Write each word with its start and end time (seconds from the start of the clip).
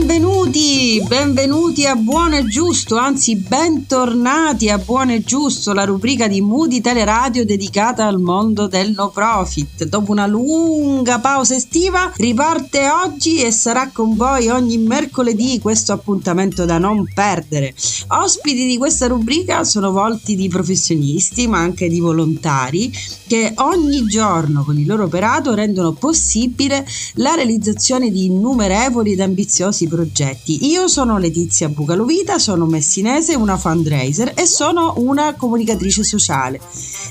benvenuti, 0.00 1.04
benvenuti 1.06 1.84
a 1.84 1.94
Buono 1.94 2.38
e 2.38 2.44
Giusto, 2.46 2.96
anzi 2.96 3.36
bentornati 3.36 4.70
a 4.70 4.78
Buono 4.78 5.12
e 5.12 5.22
Giusto, 5.22 5.74
la 5.74 5.84
rubrica 5.84 6.26
di 6.26 6.40
Moody 6.40 6.80
Teleradio 6.80 7.44
dedicata 7.44 8.06
al 8.06 8.18
mondo 8.18 8.66
del 8.66 8.92
no 8.92 9.10
profit. 9.10 9.84
Dopo 9.84 10.10
una 10.10 10.26
lunga 10.26 11.18
pausa 11.18 11.54
estiva 11.54 12.10
riparte 12.16 12.88
oggi 12.88 13.42
e 13.42 13.50
sarà 13.50 13.90
con 13.92 14.16
voi 14.16 14.48
ogni 14.48 14.78
mercoledì 14.78 15.58
questo 15.60 15.92
appuntamento 15.92 16.64
da 16.64 16.78
non 16.78 17.04
perdere. 17.12 17.74
Ospiti 18.08 18.66
di 18.66 18.78
questa 18.78 19.06
rubrica 19.06 19.64
sono 19.64 19.90
volti 19.90 20.34
di 20.34 20.48
professionisti 20.48 21.46
ma 21.46 21.58
anche 21.58 21.88
di 21.88 22.00
volontari 22.00 22.90
che 23.26 23.52
ogni 23.56 24.06
giorno 24.06 24.64
con 24.64 24.78
il 24.78 24.86
loro 24.86 25.04
operato 25.04 25.54
rendono 25.54 25.92
possibile 25.92 26.86
la 27.14 27.34
realizzazione 27.34 28.10
di 28.10 28.24
innumerevoli 28.24 29.12
ed 29.12 29.20
ambiziosi 29.20 29.88
progetti. 29.90 30.70
Io 30.70 30.88
sono 30.88 31.18
Letizia 31.18 31.68
Bucalovita, 31.68 32.38
sono 32.38 32.64
messinese, 32.64 33.34
una 33.34 33.58
fundraiser 33.58 34.32
e 34.34 34.46
sono 34.46 34.94
una 34.96 35.34
comunicatrice 35.34 36.02
sociale. 36.02 36.60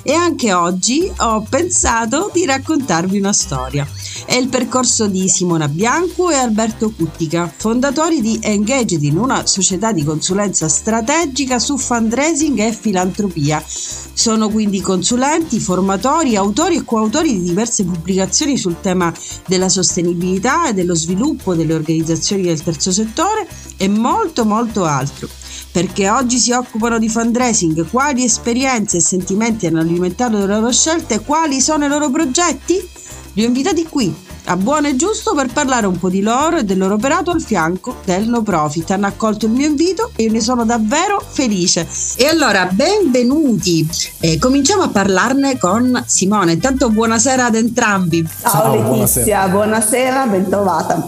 E 0.01 0.13
anche 0.13 0.53
oggi 0.53 1.11
ho 1.17 1.45
pensato 1.47 2.31
di 2.33 2.45
raccontarvi 2.45 3.19
una 3.19 3.33
storia. 3.33 3.87
È 4.29 4.35
il 4.35 4.47
percorso 4.47 5.07
di 5.07 5.27
Simona 5.27 5.67
Bianco 5.67 6.29
e 6.29 6.35
Alberto 6.35 6.91
Cuttica, 6.91 7.51
fondatori 7.57 8.21
di 8.21 8.37
Engaged 8.39 9.01
una 9.15 9.47
società 9.47 9.91
di 9.91 10.03
consulenza 10.03 10.69
strategica 10.69 11.57
su 11.57 11.79
fundraising 11.79 12.59
e 12.59 12.71
filantropia. 12.71 13.59
Sono 13.65 14.49
quindi 14.49 14.81
consulenti, 14.81 15.59
formatori, 15.59 16.35
autori 16.35 16.75
e 16.75 16.83
coautori 16.83 17.39
di 17.39 17.41
diverse 17.41 17.83
pubblicazioni 17.83 18.55
sul 18.55 18.79
tema 18.79 19.11
della 19.47 19.67
sostenibilità 19.67 20.69
e 20.69 20.73
dello 20.75 20.93
sviluppo 20.93 21.55
delle 21.55 21.73
organizzazioni 21.73 22.43
del 22.43 22.61
terzo 22.61 22.91
settore 22.91 23.47
e 23.77 23.87
molto 23.87 24.45
molto 24.45 24.85
altro. 24.85 25.27
Perché 25.71 26.07
oggi 26.07 26.37
si 26.37 26.51
occupano 26.51 26.99
di 26.99 27.09
fundraising, 27.09 27.89
quali 27.89 28.25
esperienze 28.25 28.97
e 28.97 29.01
sentimenti 29.01 29.65
hanno 29.65 29.79
alimentato 29.79 30.37
le 30.37 30.45
loro 30.45 30.71
scelte 30.71 31.19
quali 31.21 31.59
sono 31.61 31.85
i 31.85 31.89
loro 31.89 32.11
progetti? 32.11 33.07
Li 33.39 33.45
ho 33.45 33.47
invitati 33.47 33.85
qui 33.85 34.13
a 34.45 34.57
buono 34.57 34.89
e 34.89 34.97
giusto 34.97 35.33
per 35.33 35.47
parlare 35.53 35.87
un 35.87 35.97
po' 35.97 36.09
di 36.09 36.19
loro 36.19 36.57
e 36.57 36.65
del 36.65 36.77
loro 36.77 36.95
operato 36.95 37.31
al 37.31 37.41
fianco 37.41 37.95
del 38.03 38.27
no 38.27 38.41
profit. 38.41 38.91
Hanno 38.91 39.07
accolto 39.07 39.45
il 39.45 39.53
mio 39.53 39.65
invito 39.65 40.11
e 40.17 40.23
io 40.23 40.31
ne 40.33 40.41
sono 40.41 40.65
davvero 40.65 41.23
felice. 41.25 41.87
E 42.17 42.25
allora, 42.25 42.65
benvenuti. 42.65 43.87
Eh, 44.19 44.37
cominciamo 44.39 44.81
a 44.81 44.89
parlarne 44.89 45.57
con 45.57 46.03
Simone. 46.05 46.51
Intanto 46.51 46.89
buonasera 46.89 47.45
ad 47.45 47.55
entrambi. 47.55 48.27
Ciao, 48.41 48.51
Ciao 48.51 48.75
Letizia, 48.75 49.47
buonasera, 49.47 49.47
buonasera 49.47 50.25
bentrovata. 50.25 51.07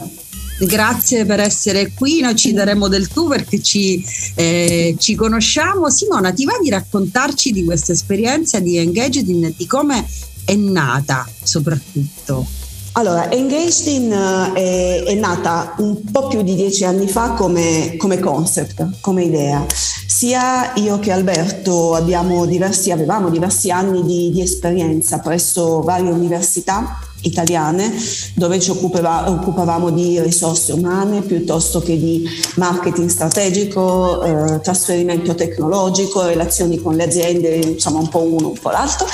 Grazie 0.65 1.25
per 1.25 1.39
essere 1.39 1.91
qui, 1.93 2.21
noi 2.21 2.35
ci 2.35 2.53
daremo 2.53 2.87
del 2.87 3.07
tu 3.07 3.27
perché 3.27 3.61
ci, 3.61 4.05
eh, 4.35 4.95
ci 4.97 5.15
conosciamo. 5.15 5.89
Simona, 5.89 6.31
ti 6.31 6.45
va 6.45 6.53
di 6.61 6.69
raccontarci 6.69 7.52
di 7.52 7.65
questa 7.65 7.91
esperienza 7.91 8.59
di 8.59 8.77
Engaged 8.77 9.27
in, 9.27 9.52
di 9.57 9.65
come 9.65 10.05
è 10.45 10.56
nata 10.56 11.28
soprattutto? 11.44 12.45
Allora, 12.94 13.31
Engaged 13.31 13.88
in 13.88 14.11
uh, 14.11 14.53
è, 14.53 15.03
è, 15.03 15.14
nata 15.14 15.75
un 15.78 16.03
po' 16.11 16.28
più 16.28 16.42
di 16.42 16.56
dieci 16.56 16.83
anni 16.83 17.08
fa 17.08 17.31
come, 17.31 17.95
come 17.98 18.20
concept, 18.20 19.00
come 19.00 19.23
idea. 19.23 19.66
Sia 19.70 20.73
io 20.75 21.00
che 21.00 21.11
Alberto 21.11 21.98
diversi, 22.03 22.92
avevamo 22.92 23.30
diversi 23.30 23.72
anni 23.72 24.03
di, 24.03 24.30
di 24.31 24.42
esperienza 24.42 25.20
presso 25.20 25.80
varie 25.81 26.11
università 26.11 27.00
italiane 27.22 27.94
dove 28.36 28.59
ci 28.59 28.72
occupava, 28.72 29.30
occupavamo 29.30 29.89
di 29.89 30.20
risorse 30.20 30.73
umane 30.73 31.22
piuttosto 31.22 31.80
che 31.80 31.98
di 31.98 32.28
marketing 32.55 33.09
strategico, 33.09 34.23
eh, 34.23 34.59
trasferimento 34.59 35.33
tecnologico, 35.33 36.26
relazioni 36.26 36.82
con 36.82 36.95
le 36.95 37.04
aziende, 37.04 37.55
insomma 37.55 37.99
un 37.99 38.10
po' 38.10 38.21
uno, 38.21 38.49
un 38.49 38.60
po' 38.60 38.70
l'altro. 38.70 39.08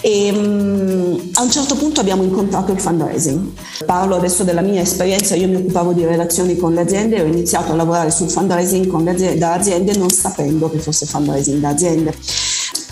E 0.00 0.30
um, 0.30 1.30
a 1.34 1.42
un 1.42 1.50
certo 1.50 1.74
punto 1.74 2.00
abbiamo 2.00 2.22
incontrato 2.22 2.72
il 2.72 2.80
fundraising. 2.80 3.52
Parlo 3.84 4.16
adesso 4.16 4.44
della 4.44 4.60
mia 4.60 4.80
esperienza, 4.80 5.34
io 5.34 5.48
mi 5.48 5.56
occupavo 5.56 5.92
di 5.92 6.04
relazioni 6.04 6.56
con 6.56 6.74
le 6.74 6.82
aziende 6.82 7.16
e 7.16 7.22
ho 7.22 7.26
iniziato 7.26 7.72
a 7.72 7.74
lavorare 7.74 8.10
sul 8.10 8.30
fundraising 8.30 8.86
aziende, 9.08 9.38
da 9.38 9.54
aziende 9.54 9.96
non 9.96 10.10
sapendo 10.10 10.70
che 10.70 10.78
fosse 10.78 11.06
fundraising 11.06 11.60
da 11.60 11.68
aziende 11.68 12.14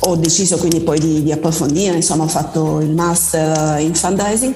ho 0.00 0.16
deciso 0.16 0.56
quindi 0.59 0.81
poi 0.81 0.99
di, 0.99 1.22
di, 1.22 1.33
approfondire, 1.33 1.97
insomma 1.97 2.25
ho 2.25 2.28
fatto 2.28 2.81
il 2.81 2.93
master 2.93 3.81
in 3.81 3.95
fundraising. 3.95 4.55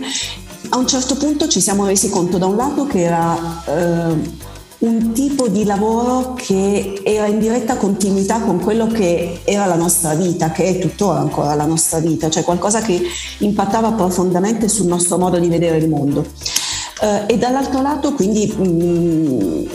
A 0.69 0.77
un 0.77 0.87
certo 0.87 1.17
punto 1.17 1.49
ci 1.49 1.61
siamo 1.61 1.87
resi 1.87 2.09
conto 2.11 2.39
da 2.39 2.47
un 2.47 2.57
lato 2.57 2.87
che 2.87 3.01
era 3.01 3.65
eh, 3.67 4.49
un 4.81 5.13
tipo 5.13 5.49
di 5.49 5.65
lavoro 5.65 6.33
che 6.35 7.01
era 7.03 7.27
in 7.27 7.39
diretta 7.39 7.77
continuità 7.77 8.41
con 8.41 8.61
quello 8.61 8.87
che 8.87 9.41
era 9.45 9.67
la 9.67 9.75
nostra 9.75 10.15
vita, 10.15 10.51
che 10.53 10.65
è 10.65 10.79
tuttora 10.79 11.19
ancora 11.19 11.55
la 11.55 11.67
nostra 11.67 11.99
vita, 11.99 12.31
cioè 12.31 12.45
qualcosa 12.45 12.81
che 12.81 13.03
impattava 13.39 13.93
profondamente 13.93 14.69
sul 14.69 14.87
nostro 14.87 15.19
modo 15.19 15.39
di 15.39 15.49
vedere 15.49 15.77
il 15.77 15.89
mondo. 15.89 16.25
Uh, 17.01 17.25
e 17.27 17.39
dall'altro 17.39 17.81
lato, 17.81 18.13
quindi, 18.13 18.47
mh, 18.47 18.63
mm, 18.63 19.67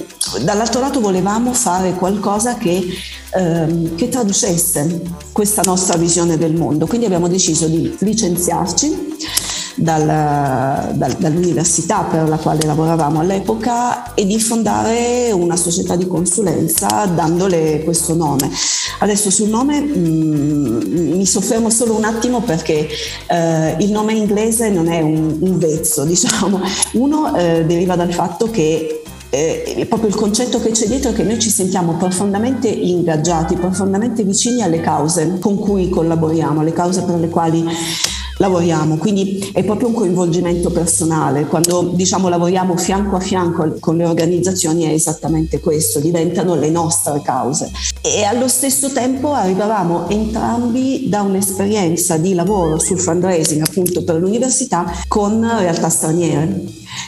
dall'altro 0.43 0.79
lato 0.79 0.99
volevamo 0.99 1.53
fare 1.53 1.93
qualcosa 1.93 2.55
che, 2.55 2.87
uh, 3.33 3.95
che 3.95 4.09
traducesse 4.09 5.01
questa 5.31 5.63
nostra 5.63 5.97
visione 5.97 6.37
del 6.37 6.53
mondo. 6.53 6.85
Quindi 6.85 7.07
abbiamo 7.07 7.27
deciso 7.27 7.67
di 7.67 7.95
licenziarci 7.99 9.15
dal, 9.75 10.95
dal, 10.95 11.11
dall'università 11.17 12.03
per 12.03 12.27
la 12.27 12.37
quale 12.37 12.65
lavoravamo 12.65 13.19
all'epoca 13.19 14.13
e 14.13 14.25
di 14.25 14.39
fondare 14.39 15.31
una 15.31 15.55
società 15.55 15.95
di 15.95 16.07
consulenza 16.07 17.05
dandole 17.13 17.83
questo 17.83 18.15
nome. 18.15 18.49
Adesso 18.99 19.29
sul 19.29 19.49
nome 19.49 19.81
mh, 19.81 19.97
mm, 19.97 21.17
mi 21.17 21.25
soffermo 21.25 21.69
solo 21.69 21.95
un 21.95 22.05
attimo 22.05 22.41
perché 22.41 22.87
eh, 23.27 23.75
il 23.79 23.91
nome 23.91 24.13
inglese 24.13 24.69
non 24.69 24.87
è 24.87 25.01
un, 25.01 25.37
un 25.39 25.57
vezzo, 25.57 26.03
diciamo. 26.05 26.61
Uno 26.93 27.35
eh, 27.35 27.65
deriva 27.65 27.95
dal 27.95 28.13
fatto 28.13 28.49
che 28.49 29.01
eh, 29.29 29.85
proprio 29.89 30.09
il 30.09 30.15
concetto 30.15 30.61
che 30.61 30.71
c'è 30.71 30.87
dietro 30.87 31.11
è 31.11 31.13
che 31.13 31.23
noi 31.23 31.39
ci 31.39 31.49
sentiamo 31.49 31.95
profondamente 31.97 32.69
ingaggiati, 32.69 33.55
profondamente 33.55 34.23
vicini 34.23 34.61
alle 34.61 34.79
cause 34.79 35.39
con 35.39 35.59
cui 35.59 35.89
collaboriamo, 35.89 36.61
alle 36.61 36.71
cause 36.71 37.01
per 37.03 37.19
le 37.19 37.27
quali 37.27 37.65
lavoriamo, 38.37 38.97
quindi 38.97 39.49
è 39.53 39.63
proprio 39.63 39.87
un 39.89 39.93
coinvolgimento 39.93 40.69
personale. 40.71 41.45
Quando 41.45 41.91
diciamo 41.93 42.27
lavoriamo 42.27 42.75
fianco 42.75 43.15
a 43.15 43.19
fianco 43.19 43.77
con 43.79 43.97
le 43.97 44.05
organizzazioni 44.05 44.83
è 44.83 44.89
esattamente 44.89 45.59
questo, 45.59 45.99
diventano 45.99 46.55
le 46.55 46.69
nostre 46.69 47.21
cause. 47.23 47.71
E 48.01 48.23
allo 48.23 48.47
stesso 48.47 48.91
tempo 48.91 49.33
arrivavamo 49.33 50.09
entrambi 50.09 51.07
da 51.07 51.21
un'esperienza 51.21 52.17
di 52.17 52.33
lavoro 52.33 52.79
sul 52.79 52.99
fundraising 52.99 53.61
appunto 53.61 54.03
per 54.03 54.15
l'università 54.15 54.91
con 55.07 55.41
realtà 55.41 55.89
straniere. 55.89 56.63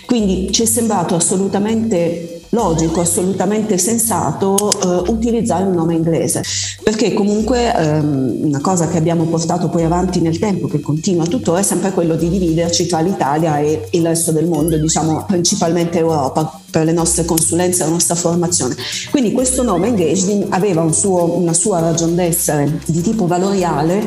Quindi 0.05 0.51
ci 0.51 0.63
è 0.63 0.65
sembrato 0.65 1.15
assolutamente 1.15 2.36
logico, 2.49 3.01
assolutamente 3.01 3.77
sensato 3.77 4.55
eh, 4.57 5.11
utilizzare 5.11 5.63
un 5.63 5.73
nome 5.73 5.95
inglese, 5.95 6.43
perché 6.83 7.13
comunque 7.13 7.73
ehm, 7.73 8.39
una 8.43 8.61
cosa 8.61 8.87
che 8.87 8.97
abbiamo 8.97 9.25
portato 9.25 9.69
poi 9.69 9.83
avanti 9.83 10.21
nel 10.21 10.39
tempo, 10.39 10.67
che 10.67 10.79
continua 10.79 11.25
tuttora, 11.25 11.59
è 11.59 11.63
sempre 11.63 11.91
quello 11.91 12.15
di 12.15 12.29
dividerci 12.29 12.87
tra 12.87 12.99
l'Italia 12.99 13.59
e 13.59 13.87
il 13.91 14.05
resto 14.05 14.31
del 14.31 14.47
mondo, 14.47 14.77
diciamo 14.77 15.25
principalmente 15.25 15.99
Europa 15.99 16.61
per 16.69 16.85
le 16.85 16.91
nostre 16.91 17.25
consulenze, 17.25 17.83
la 17.83 17.89
nostra 17.89 18.15
formazione. 18.15 18.75
Quindi 19.09 19.31
questo 19.31 19.63
nome 19.63 19.87
Engaging 19.87 20.47
aveva 20.49 20.81
un 20.81 20.93
suo, 20.93 21.37
una 21.37 21.53
sua 21.53 21.79
ragion 21.79 22.15
d'essere 22.15 22.79
di 22.85 23.01
tipo 23.01 23.27
valoriale 23.27 24.05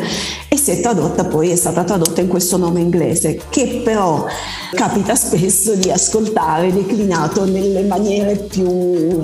e 0.48 0.56
si 0.56 0.70
è 0.70 0.80
tradotta 0.80 1.24
poi, 1.24 1.50
è 1.50 1.56
stata 1.56 1.84
tradotta 1.84 2.20
in 2.20 2.28
questo 2.28 2.56
nome 2.56 2.80
inglese, 2.80 3.40
che 3.48 3.80
però 3.84 4.24
capita 4.72 5.14
spesso 5.14 5.74
di 5.74 5.90
ascoltare 5.90 6.72
declinato 6.72 7.44
nelle 7.44 7.82
maniere 7.82 8.36
più 8.36 9.22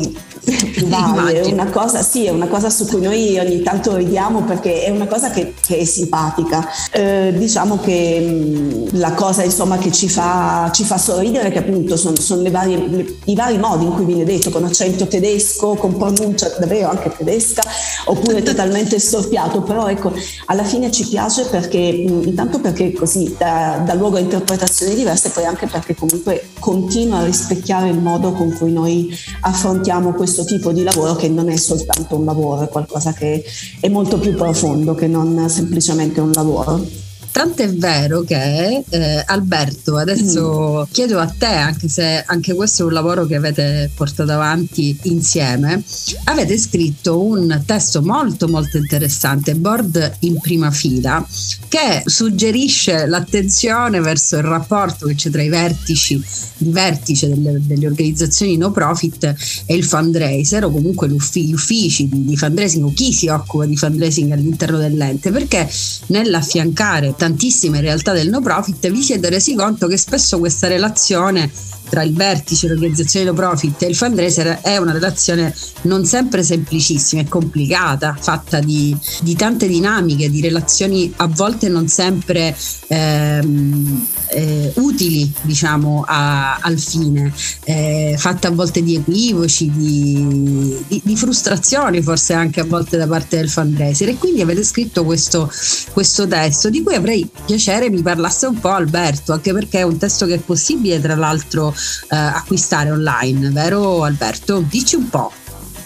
varie. 0.85 1.41
È 1.41 1.53
una 1.53 1.67
cosa, 1.67 2.03
sì, 2.03 2.27
è 2.27 2.31
una 2.31 2.47
cosa 2.47 2.71
su 2.71 2.87
cui 2.87 3.01
noi 3.01 3.39
ogni 3.39 3.63
tanto 3.63 3.97
ridiamo 3.97 4.43
perché 4.43 4.85
è 4.85 4.91
una 4.91 5.07
cosa 5.07 5.31
che, 5.31 5.55
che 5.65 5.79
è 5.79 5.85
simpatica. 5.85 6.69
Eh, 6.93 7.35
diciamo 7.37 7.79
che 7.81 8.21
mh, 8.21 8.99
la 8.99 9.13
cosa 9.13 9.43
insomma, 9.43 9.79
che 9.79 9.91
ci 9.93 10.09
fa, 10.09 10.71
ci 10.73 10.85
fa 10.85 10.99
sorridere 10.99 11.51
che 11.51 11.59
appunto 11.59 11.97
sono, 11.97 12.17
sono 12.17 12.43
le 12.43 12.51
varie, 12.51 12.87
le, 12.87 13.17
i 13.25 13.35
vari 13.35 13.59
modi 13.59 13.85
in 13.85 13.93
cui 13.93 14.05
viene 14.05 14.25
detto, 14.25 14.51
con 14.51 14.65
accento 14.65 15.07
tedesco, 15.07 15.75
con 15.75 15.97
pronuncia 15.97 16.55
davvero 16.59 16.91
anche 16.91 17.13
tedesca, 17.17 17.63
oppure 18.07 18.43
totalmente 18.45 18.99
storpiato, 18.99 19.63
però 19.63 19.89
ecco, 19.89 20.13
alla 20.47 20.65
fine 20.65 20.91
ci 20.91 21.07
piace 21.07 21.47
perché 21.47 21.93
mh, 21.93 22.23
intanto 22.27 22.61
perché 22.61 22.93
così 22.93 23.35
dà, 23.37 23.83
dà 23.85 23.95
luogo 23.95 24.17
a 24.17 24.21
interpretazioni 24.21 24.95
diverse, 24.95 25.31
poi 25.31 25.45
anche 25.45 25.67
perché 25.67 25.95
comunque 25.95 26.49
continua 26.59 27.19
a 27.19 27.25
rispecchiare 27.25 27.89
il 27.89 27.99
modo 27.99 28.33
con 28.33 28.53
cui 28.53 28.73
noi 28.73 29.15
affrontiamo 29.41 30.13
questo 30.13 30.36
questo 30.37 30.45
tipo 30.45 30.71
di 30.71 30.83
lavoro 30.83 31.15
che 31.15 31.31
non 31.31 31.49
è 31.49 31.57
soltanto 31.57 32.17
un 32.17 32.27
lavoro, 32.27 32.61
è 32.61 32.69
qualcosa 32.69 33.15
che 33.15 33.43
è 33.81 33.89
molto 33.89 34.19
più 34.19 34.35
profondo 34.35 34.95
che 34.95 35.07
non 35.07 35.49
semplicemente 35.49 36.21
un 36.21 36.31
lavoro. 36.33 37.06
Tant'è 37.37 37.69
vero 37.69 38.23
che 38.23 38.83
eh, 38.89 39.23
Alberto, 39.27 39.99
adesso 39.99 40.87
mm. 40.89 40.91
chiedo 40.91 41.19
a 41.19 41.27
te, 41.27 41.45
anche 41.45 41.87
se 41.87 42.25
anche 42.27 42.55
questo 42.55 42.81
è 42.81 42.87
un 42.87 42.95
lavoro 42.95 43.27
che 43.27 43.35
avete 43.37 43.91
portato 43.95 44.33
avanti 44.33 44.99
insieme, 45.03 45.83
avete 46.25 46.57
scritto 46.57 47.21
un 47.23 47.63
testo 47.67 48.01
molto 48.01 48.49
molto 48.49 48.79
interessante, 48.79 49.55
Board 49.55 50.17
in 50.21 50.39
prima 50.41 50.71
fila, 50.71 51.23
che 51.69 52.05
suggerisce 52.07 53.05
l'attenzione 53.05 54.01
verso 54.01 54.37
il 54.37 54.45
rapporto 54.45 55.07
che 55.07 55.15
c'è 55.15 55.29
tra 55.29 55.43
i 55.43 55.51
vertici, 55.51 56.15
il 56.15 56.71
vertice 56.71 57.29
delle, 57.29 57.61
delle 57.61 57.87
organizzazioni 57.87 58.57
no 58.57 58.71
profit 58.71 59.35
e 59.67 59.75
il 59.75 59.85
fundraiser 59.85 60.65
o 60.65 60.71
comunque 60.71 61.07
gli 61.07 61.53
uffici 61.53 62.09
di, 62.09 62.25
di 62.25 62.37
fundraising 62.39 62.83
o 62.83 62.95
chi 62.95 63.13
si 63.13 63.29
occupa 63.29 63.67
di 63.67 63.77
fundraising 63.77 64.33
all'interno 64.33 64.79
dell'ente, 64.79 65.31
perché 65.31 65.69
nell'affiancare 66.07 67.15
tantissime 67.27 67.81
realtà 67.81 68.13
del 68.13 68.29
no 68.29 68.41
profit 68.41 68.89
vi 68.89 69.03
siete 69.03 69.29
resi 69.29 69.57
conto 69.57 69.89
che 69.89 69.97
spesso 69.97 70.39
questa 70.39 70.69
relazione 70.69 71.51
tra 71.89 72.03
il 72.03 72.15
vertice, 72.15 72.69
l'organizzazione 72.69 73.27
no 73.27 73.35
profit 73.35 73.83
e 73.83 73.87
il 73.87 73.97
fundraiser 73.97 74.61
è 74.61 74.77
una 74.77 74.93
relazione 74.93 75.55
non 75.83 76.05
sempre 76.05 76.43
semplicissima, 76.43 77.23
è 77.23 77.27
complicata, 77.27 78.17
fatta 78.19 78.61
di, 78.61 78.97
di 79.23 79.35
tante 79.37 79.67
dinamiche, 79.67 80.31
di 80.31 80.41
relazioni 80.41 81.13
a 81.17 81.27
volte 81.27 81.69
non 81.69 81.89
sempre 81.89 82.57
ehm, 82.89 84.07
eh, 84.29 84.73
utili 84.77 85.33
diciamo 85.43 86.05
a, 86.07 86.57
al 86.57 86.79
fine, 86.79 87.33
eh, 87.65 88.15
fatta 88.19 88.49
a 88.49 88.51
volte 88.51 88.83
di 88.83 88.97
equivoci, 88.97 89.71
di, 89.71 90.85
di, 90.89 91.01
di, 91.05 91.17
frustrazioni 91.17 92.03
forse 92.03 92.33
anche 92.33 92.61
a 92.61 92.65
volte 92.65 92.97
da 92.97 93.07
parte 93.07 93.37
del 93.37 93.49
fundraiser. 93.49 94.09
E 94.09 94.17
quindi 94.17 94.41
avete 94.41 94.65
scritto 94.65 95.05
questo, 95.05 95.51
questo 95.93 96.27
testo 96.27 96.71
di 96.71 96.83
cui 96.83 96.95
avrei 96.95 97.29
piacere 97.45 97.91
mi 97.91 98.03
parlasse 98.03 98.47
un 98.47 98.59
po' 98.59 98.71
Alberto, 98.71 99.33
anche 99.33 99.53
perché 99.53 99.79
è 99.79 99.83
un 99.83 99.97
testo 99.97 100.27
che 100.27 100.35
è 100.35 100.39
possibile 100.39 101.01
tra 101.01 101.15
l'altro 101.15 101.75
eh, 102.09 102.17
acquistare 102.17 102.91
online, 102.91 103.51
vero 103.51 104.05
Alberto? 104.05 104.61
Dici 104.61 104.97
un 104.97 105.09
po'. 105.09 105.33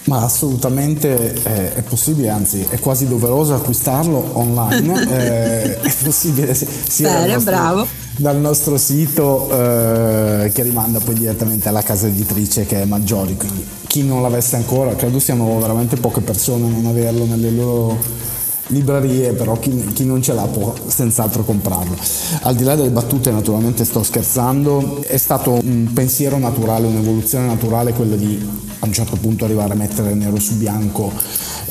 Ma 0.05 0.23
assolutamente 0.23 1.35
eh, 1.43 1.75
è 1.75 1.83
possibile, 1.83 2.31
anzi 2.31 2.67
è 2.69 2.79
quasi 2.79 3.07
doveroso 3.07 3.55
acquistarlo 3.55 4.31
online, 4.33 5.03
eh, 5.09 5.81
è 5.81 5.95
possibile 6.03 6.55
sia 6.55 7.11
Bene, 7.11 7.27
dal, 7.27 7.43
nostro, 7.43 7.89
dal 8.17 8.37
nostro 8.39 8.79
sito 8.79 9.51
eh, 9.53 10.51
che 10.53 10.63
rimanda 10.63 10.99
poi 11.01 11.15
direttamente 11.15 11.69
alla 11.69 11.83
casa 11.83 12.07
editrice 12.07 12.65
che 12.65 12.83
è 12.83 12.85
Maggiori, 12.87 13.37
quindi 13.37 13.65
chi 13.87 14.03
non 14.03 14.23
l'avesse 14.23 14.57
ancora, 14.57 14.95
credo 14.97 15.19
siano 15.19 15.59
veramente 15.61 15.97
poche 15.97 16.21
persone 16.23 16.67
a 16.67 16.71
non 16.71 16.87
averlo 16.87 17.25
nelle 17.27 17.51
loro 17.51 17.99
librerie, 18.71 19.33
però 19.33 19.59
chi, 19.59 19.93
chi, 19.93 20.05
non 20.05 20.23
ce 20.23 20.33
l'ha 20.33 20.47
può 20.47 20.75
senz'altro 20.87 21.45
comprarlo. 21.45 21.97
Al 22.43 22.55
di 22.55 22.65
là 22.65 22.75
delle 22.75 22.91
battute, 22.91 23.31
naturalmente 23.31 23.85
sto 23.85 24.03
scherzando, 24.03 25.03
è 25.03 25.17
stato 25.17 25.53
un 25.53 25.91
pensiero 25.93 26.39
naturale, 26.39 26.87
un'evoluzione 26.87 27.47
naturale 27.47 27.93
quella 27.93 28.17
di 28.17 28.69
a 28.83 28.87
un 28.87 28.93
certo 28.93 29.17
punto 29.17 29.45
arrivare 29.45 29.75
a 29.75 29.77
mettere 29.77 30.15
nero 30.15 30.39
su 30.39 30.57
bianco 30.57 31.13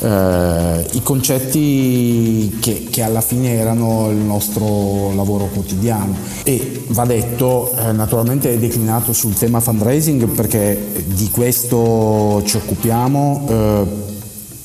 eh, 0.00 0.86
i 0.92 1.02
concetti 1.02 2.56
che, 2.60 2.86
che, 2.90 3.02
alla 3.02 3.20
fine 3.20 3.54
erano 3.54 4.08
il 4.10 4.16
nostro 4.16 5.12
lavoro 5.14 5.46
quotidiano 5.46 6.14
e 6.44 6.84
va 6.88 7.04
detto 7.04 7.74
eh, 7.76 7.92
naturalmente 7.92 8.52
è 8.52 8.58
declinato 8.58 9.12
sul 9.12 9.34
tema 9.34 9.60
fundraising 9.60 10.26
perché 10.28 11.04
di 11.04 11.28
questo 11.30 12.42
ci 12.46 12.56
occupiamo 12.56 13.46
eh, 13.48 14.08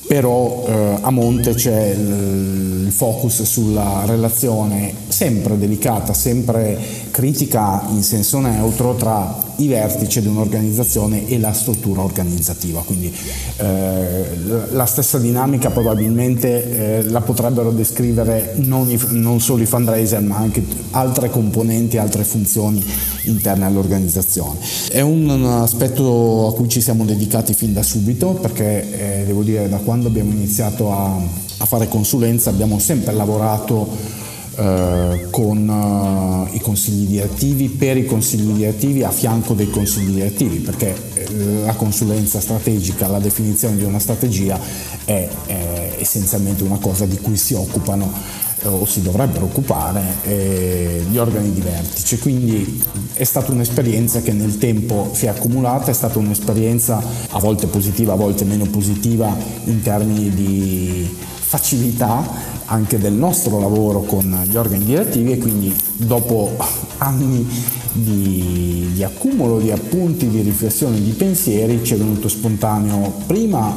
però 0.07 0.65
eh, 0.67 0.97
a 1.01 1.09
monte 1.09 1.53
c'è 1.53 1.87
il, 1.89 2.85
il, 2.85 2.91
focus 2.91 3.41
sulla 3.43 4.03
relazione 4.05 4.93
sempre 5.07 5.57
delicata, 5.57 6.13
sempre 6.13 6.77
critica 7.15 7.81
in 7.91 8.03
senso 8.03 8.41
neutro 8.41 8.93
tra 8.95 9.41
i 9.55 9.69
vertici 9.69 10.19
di 10.19 10.27
un'organizzazione 10.27 11.29
e 11.29 11.39
la 11.39 11.53
struttura 11.53 12.01
organizzativa. 12.01 12.81
Quindi 12.81 13.09
eh, 13.55 14.25
la 14.71 14.85
stessa 14.85 15.17
dinamica 15.17 15.69
probabilmente 15.69 16.97
eh, 16.97 17.03
la 17.03 17.21
potrebbero 17.21 17.71
descrivere 17.71 18.55
non, 18.57 18.89
i, 18.91 18.99
non, 19.11 19.39
solo 19.39 19.63
i 19.63 19.65
fundraiser 19.65 20.19
ma 20.23 20.35
anche 20.35 20.61
altre 20.91 21.29
componenti, 21.29 21.97
altre 21.97 22.25
funzioni 22.25 22.83
interne 23.23 23.63
all'organizzazione. 23.63 24.59
È 24.89 24.99
un, 24.99 25.29
aspetto 25.45 26.49
a 26.49 26.53
cui 26.53 26.67
ci 26.67 26.81
siamo 26.81 27.05
dedicati 27.05 27.53
fin 27.53 27.71
da 27.71 27.81
subito 27.81 28.31
perché 28.31 29.21
eh, 29.21 29.25
devo 29.25 29.41
dire 29.41 29.69
da 29.69 29.77
quando 29.77 30.09
abbiamo 30.09 30.33
iniziato 30.33 30.91
a, 30.91 31.15
a 31.15 31.65
fare 31.65 31.87
consulenza 31.87 32.49
abbiamo 32.49 32.77
sempre 32.77 33.13
lavorato 33.13 34.23
eh, 34.57 35.27
con 35.29 35.67
uh, 35.67 36.55
i 36.55 36.59
consigli 36.59 37.07
direttivi, 37.07 37.69
per 37.69 37.97
i 37.97 38.05
consigli 38.05 38.51
direttivi, 38.53 39.03
a 39.03 39.11
fianco 39.11 39.53
dei 39.53 39.69
consigli 39.69 40.11
direttivi, 40.11 40.57
perché 40.57 40.95
eh, 41.13 41.63
la 41.65 41.73
consulenza 41.73 42.39
strategica, 42.39 43.07
la 43.07 43.19
definizione 43.19 43.75
di 43.75 43.83
una 43.83 43.99
strategia 43.99 44.59
è, 45.03 45.27
è 45.45 45.95
essenzialmente 45.99 46.63
una 46.63 46.77
cosa 46.77 47.05
di 47.05 47.17
cui 47.17 47.37
si 47.37 47.53
occupano 47.53 48.43
o 48.67 48.85
si 48.85 49.01
dovrebbero 49.01 49.45
occupare 49.45 50.01
eh, 50.23 51.03
gli 51.09 51.17
organi 51.17 51.51
di 51.51 51.61
vertice. 51.61 52.17
Quindi 52.17 52.81
è 53.13 53.23
stata 53.23 53.51
un'esperienza 53.51 54.21
che 54.21 54.31
nel 54.31 54.57
tempo 54.57 55.09
si 55.13 55.25
è 55.25 55.29
accumulata, 55.29 55.91
è 55.91 55.93
stata 55.93 56.17
un'esperienza 56.17 57.01
a 57.29 57.39
volte 57.39 57.67
positiva, 57.67 58.13
a 58.13 58.15
volte 58.15 58.43
meno 58.43 58.65
positiva 58.65 59.35
in 59.65 59.81
termini 59.81 60.29
di 60.29 61.15
facilità 61.47 62.27
anche 62.65 62.97
del 62.97 63.13
nostro 63.13 63.59
lavoro 63.59 64.01
con 64.01 64.43
gli 64.49 64.55
organi 64.55 64.83
direttivi 64.83 65.33
e 65.33 65.37
quindi 65.37 65.75
dopo 65.97 66.57
anni 66.97 67.47
di, 67.91 68.89
di 68.93 69.03
accumulo 69.03 69.59
di 69.59 69.71
appunti, 69.71 70.27
di 70.27 70.41
riflessioni, 70.41 71.01
di 71.01 71.11
pensieri 71.11 71.83
ci 71.83 71.93
è 71.93 71.97
venuto 71.97 72.27
spontaneo 72.27 73.13
prima 73.27 73.73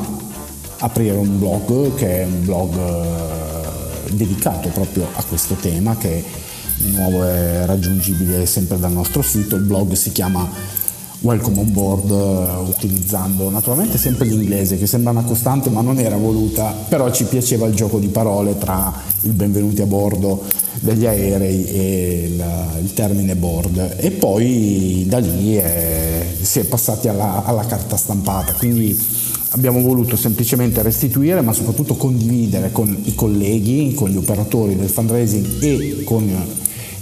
aprire 0.79 1.17
un 1.17 1.39
blog 1.39 1.95
che 1.95 2.23
è 2.23 2.25
un 2.25 2.45
blog 2.45 2.75
eh, 2.77 4.13
dedicato 4.13 4.69
proprio 4.71 5.07
a 5.15 5.23
questo 5.25 5.55
tema 5.55 5.97
che 5.97 6.25
di 6.79 6.93
nuovo 6.93 7.25
è 7.25 7.67
raggiungibile 7.67 8.47
sempre 8.47 8.79
dal 8.79 8.93
nostro 8.93 9.21
sito, 9.21 9.57
il 9.57 9.63
blog 9.63 9.93
si 9.93 10.13
chiama 10.13 10.49
welcome 11.21 11.59
on 11.59 11.73
board 11.73 12.11
uh, 12.11 12.69
utilizzando 12.69 13.51
naturalmente 13.51 13.99
sempre 13.99 14.27
l'inglese 14.27 14.79
che 14.79 14.87
sembra 14.87 15.11
una 15.11 15.23
costante 15.23 15.69
ma 15.69 15.81
non 15.81 15.99
era 15.99 16.17
voluta, 16.17 16.73
però 16.89 17.11
ci 17.11 17.25
piaceva 17.25 17.67
il 17.67 17.75
gioco 17.75 17.99
di 17.99 18.09
parole 18.09 18.57
tra 18.57 18.93
il 19.23 19.33
benvenuti 19.33 19.83
a 19.83 19.87
bordo 19.87 20.45
degli 20.81 21.07
aerei 21.07 21.65
e 21.65 22.31
il, 22.33 22.45
il 22.83 22.95
termine 22.95 23.35
board. 23.35 23.97
E 23.99 24.13
poi 24.13 25.05
da 25.09 25.19
lì 25.19 25.55
è, 25.55 26.25
si 26.41 26.61
è 26.61 26.65
passati 26.65 27.09
alla, 27.09 27.45
alla 27.45 27.67
carta 27.67 27.97
stampata, 27.97 28.53
quindi 28.53 28.97
abbiamo 29.51 29.81
voluto 29.81 30.15
semplicemente 30.15 30.83
restituire 30.83 31.41
ma 31.41 31.53
soprattutto 31.53 31.97
condividere 31.97 32.71
con 32.71 32.97
i 33.05 33.15
colleghi, 33.15 33.93
con 33.95 34.11
gli 34.11 34.17
operatori 34.17 34.77
del 34.77 34.89
fundraising 34.89 35.63
e 35.63 36.05
con 36.05 36.57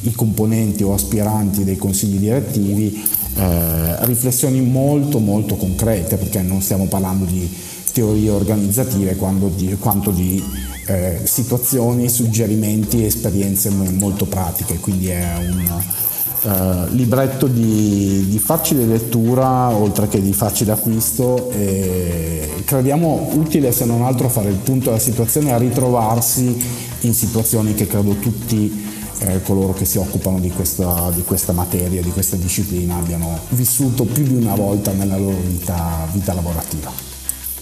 i 0.08 0.14
componenti 0.14 0.82
o 0.82 0.94
aspiranti 0.94 1.64
dei 1.64 1.76
consigli 1.76 2.18
direttivi 2.18 3.04
eh, 3.36 4.06
riflessioni 4.06 4.60
molto 4.60 5.18
molto 5.18 5.56
concrete 5.56 6.16
perché 6.16 6.40
non 6.42 6.62
stiamo 6.62 6.86
parlando 6.86 7.24
di 7.24 7.48
teorie 7.92 8.30
organizzative 8.30 9.16
di, 9.54 9.76
quanto 9.78 10.10
di 10.10 10.42
eh, 10.86 11.20
situazioni, 11.24 12.08
suggerimenti 12.08 13.02
e 13.02 13.06
esperienze 13.06 13.70
molto 13.70 14.26
pratiche, 14.26 14.78
quindi 14.78 15.08
è 15.08 15.34
un 15.48 15.82
uh, 16.42 16.94
libretto 16.94 17.46
di, 17.46 18.26
di, 18.28 18.38
facile 18.38 18.84
lettura 18.84 19.70
oltre 19.74 20.08
che 20.08 20.20
di 20.20 20.32
facile 20.32 20.72
acquisto 20.72 21.50
e 21.50 22.62
crediamo 22.64 23.30
utile 23.32 23.72
se 23.72 23.84
non 23.84 24.02
altro 24.02 24.28
fare 24.28 24.50
il 24.50 24.56
punto 24.56 24.90
della 24.90 25.00
situazione 25.00 25.52
a 25.52 25.56
ritrovarsi 25.56 26.56
in 27.00 27.14
situazioni 27.14 27.74
che 27.74 27.86
credo 27.86 28.14
tutti 28.16 28.85
eh, 29.20 29.42
coloro 29.42 29.72
che 29.72 29.84
si 29.84 29.98
occupano 29.98 30.38
di 30.38 30.50
questa, 30.50 31.10
di 31.14 31.22
questa, 31.22 31.52
materia, 31.52 32.02
di 32.02 32.10
questa 32.10 32.36
disciplina 32.36 32.96
abbiano 32.96 33.38
vissuto 33.50 34.04
più 34.04 34.24
di 34.24 34.34
una 34.34 34.54
volta 34.54 34.92
nella 34.92 35.16
loro 35.16 35.38
vita, 35.40 36.06
vita 36.12 36.32
lavorativa 36.32 37.05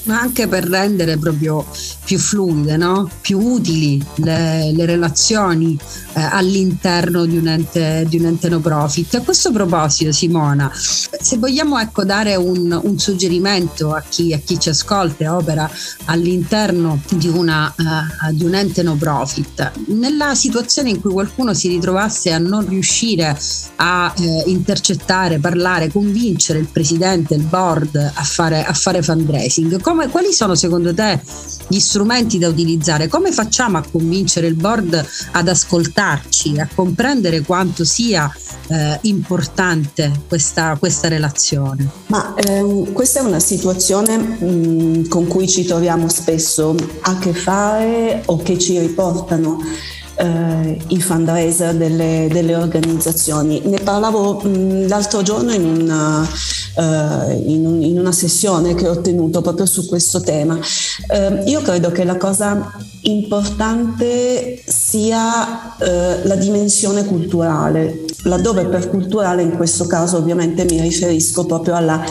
ma 0.05 0.21
anche 0.21 0.49
per 0.49 0.65
rendere 0.65 1.17
proprio 1.17 1.67
più 2.05 2.19
fluide, 2.19 2.77
no? 2.77 3.09
più 3.21 3.39
utili 3.39 4.05
le, 4.17 4.73
le 4.73 4.87
relazioni 4.87 5.79
eh, 6.15 6.21
all'interno 6.21 7.25
di 7.25 7.37
un, 7.37 7.49
ente, 7.49 8.05
di 8.09 8.19
un 8.19 8.27
ente 8.27 8.49
no 8.49 8.61
profit. 8.61 9.15
A 9.15 9.21
questo 9.23 9.51
proposito, 9.53 10.13
Simona, 10.13 10.71
se 10.75 11.39
vogliamo 11.39 11.79
ecco, 11.79 12.05
dare 12.05 12.37
un, 12.37 12.79
un 12.83 12.99
suggerimento 12.99 13.93
a 13.93 14.03
chi, 14.07 14.33
a 14.33 14.39
chi, 14.39 14.59
ci 14.59 14.69
ascolta 14.69 15.25
e 15.25 15.29
opera 15.29 15.71
all'interno 16.07 17.01
di, 17.11 17.29
una, 17.29 17.73
uh, 17.77 18.33
di 18.33 18.45
un 18.45 18.55
ente 18.55 18.83
no 18.83 18.97
profit, 18.97 19.73
nella 19.87 20.35
situazione 20.35 20.91
in 20.91 21.01
cui 21.01 21.13
qualcuno 21.13 21.55
si 21.55 21.69
ritrovasse 21.69 22.33
a 22.33 22.39
non 22.39 22.67
riuscire 22.69 23.37
a 23.77 24.13
eh, 24.17 24.43
intercettare, 24.47 25.39
parlare, 25.39 25.91
convincere 25.91 26.59
il 26.59 26.69
presidente, 26.71 27.35
il 27.35 27.43
board 27.43 27.97
a 27.97 28.23
fare, 28.23 28.65
a 28.65 28.73
fare 28.73 29.03
fundraising, 29.03 29.81
come, 29.95 30.09
quali 30.09 30.33
sono 30.33 30.57
secondo 30.57 30.93
te 30.93 31.21
gli 31.69 31.79
strumenti 31.79 32.39
da 32.39 32.49
utilizzare? 32.49 33.07
Come 33.07 33.31
facciamo 33.31 33.79
a 33.79 33.85
convincere 33.89 34.49
il 34.49 34.55
board 34.55 35.07
ad 35.33 35.49
ascoltarci, 35.49 36.59
a 36.59 36.69
comprendere 36.75 37.43
quanto 37.43 37.85
sia 37.85 38.31
eh, 38.69 38.99
importante 39.03 40.11
questa, 40.27 40.77
questa, 40.77 41.07
relazione? 41.07 41.89
Ma 42.09 42.35
ehm, 42.35 42.93
questa 42.93 43.21
è 43.21 43.23
una 43.23 43.39
situazione 43.39 44.17
mh, 44.17 45.09
con 45.09 45.29
cui 45.29 45.49
ci 45.49 45.65
troviamo 45.65 46.09
spesso 46.09 46.75
a 47.03 47.17
che 47.19 47.33
fare 47.33 48.23
o 48.27 48.39
che 48.39 48.59
ci 48.59 48.79
riportano 48.81 49.59
eh, 50.17 50.79
i 50.89 51.01
fundraiser 51.01 51.75
delle, 51.75 52.29
delle, 52.31 52.55
organizzazioni. 52.55 53.61
Ne 53.65 53.79
parlavo 53.81 54.41
mh, 54.41 54.89
l'altro 54.89 55.23
giorno 55.23 55.53
in 55.53 55.65
una, 55.65 56.21
uh, 56.21 57.51
in, 57.51 57.67
un, 57.67 57.83
in 57.83 57.99
una, 57.99 58.13
sessione 58.13 58.75
che 58.75 58.89
ho 58.89 59.01
tenuto 59.01 59.41
proprio 59.41 59.67
su 59.67 59.87
questo 59.87 60.21
tema. 60.21 60.55
Uh, 60.55 61.49
io 61.49 61.61
credo 61.63 61.91
che 61.91 62.05
la 62.05 62.17
cosa 62.17 62.77
importante 63.03 64.63
sia 64.65 65.75
uh, 65.79 66.27
la 66.27 66.37
dimensione 66.37 67.05
culturale, 67.05 68.05
laddove 68.25 68.67
per 68.67 68.89
culturale 68.89 69.43
in 69.43 69.57
questo 69.57 69.87
caso 69.87 70.17
ovviamente 70.17 70.65
mi 70.65 70.81
riferisco 70.81 71.45
proprio 71.45 71.75
alla 71.75 72.03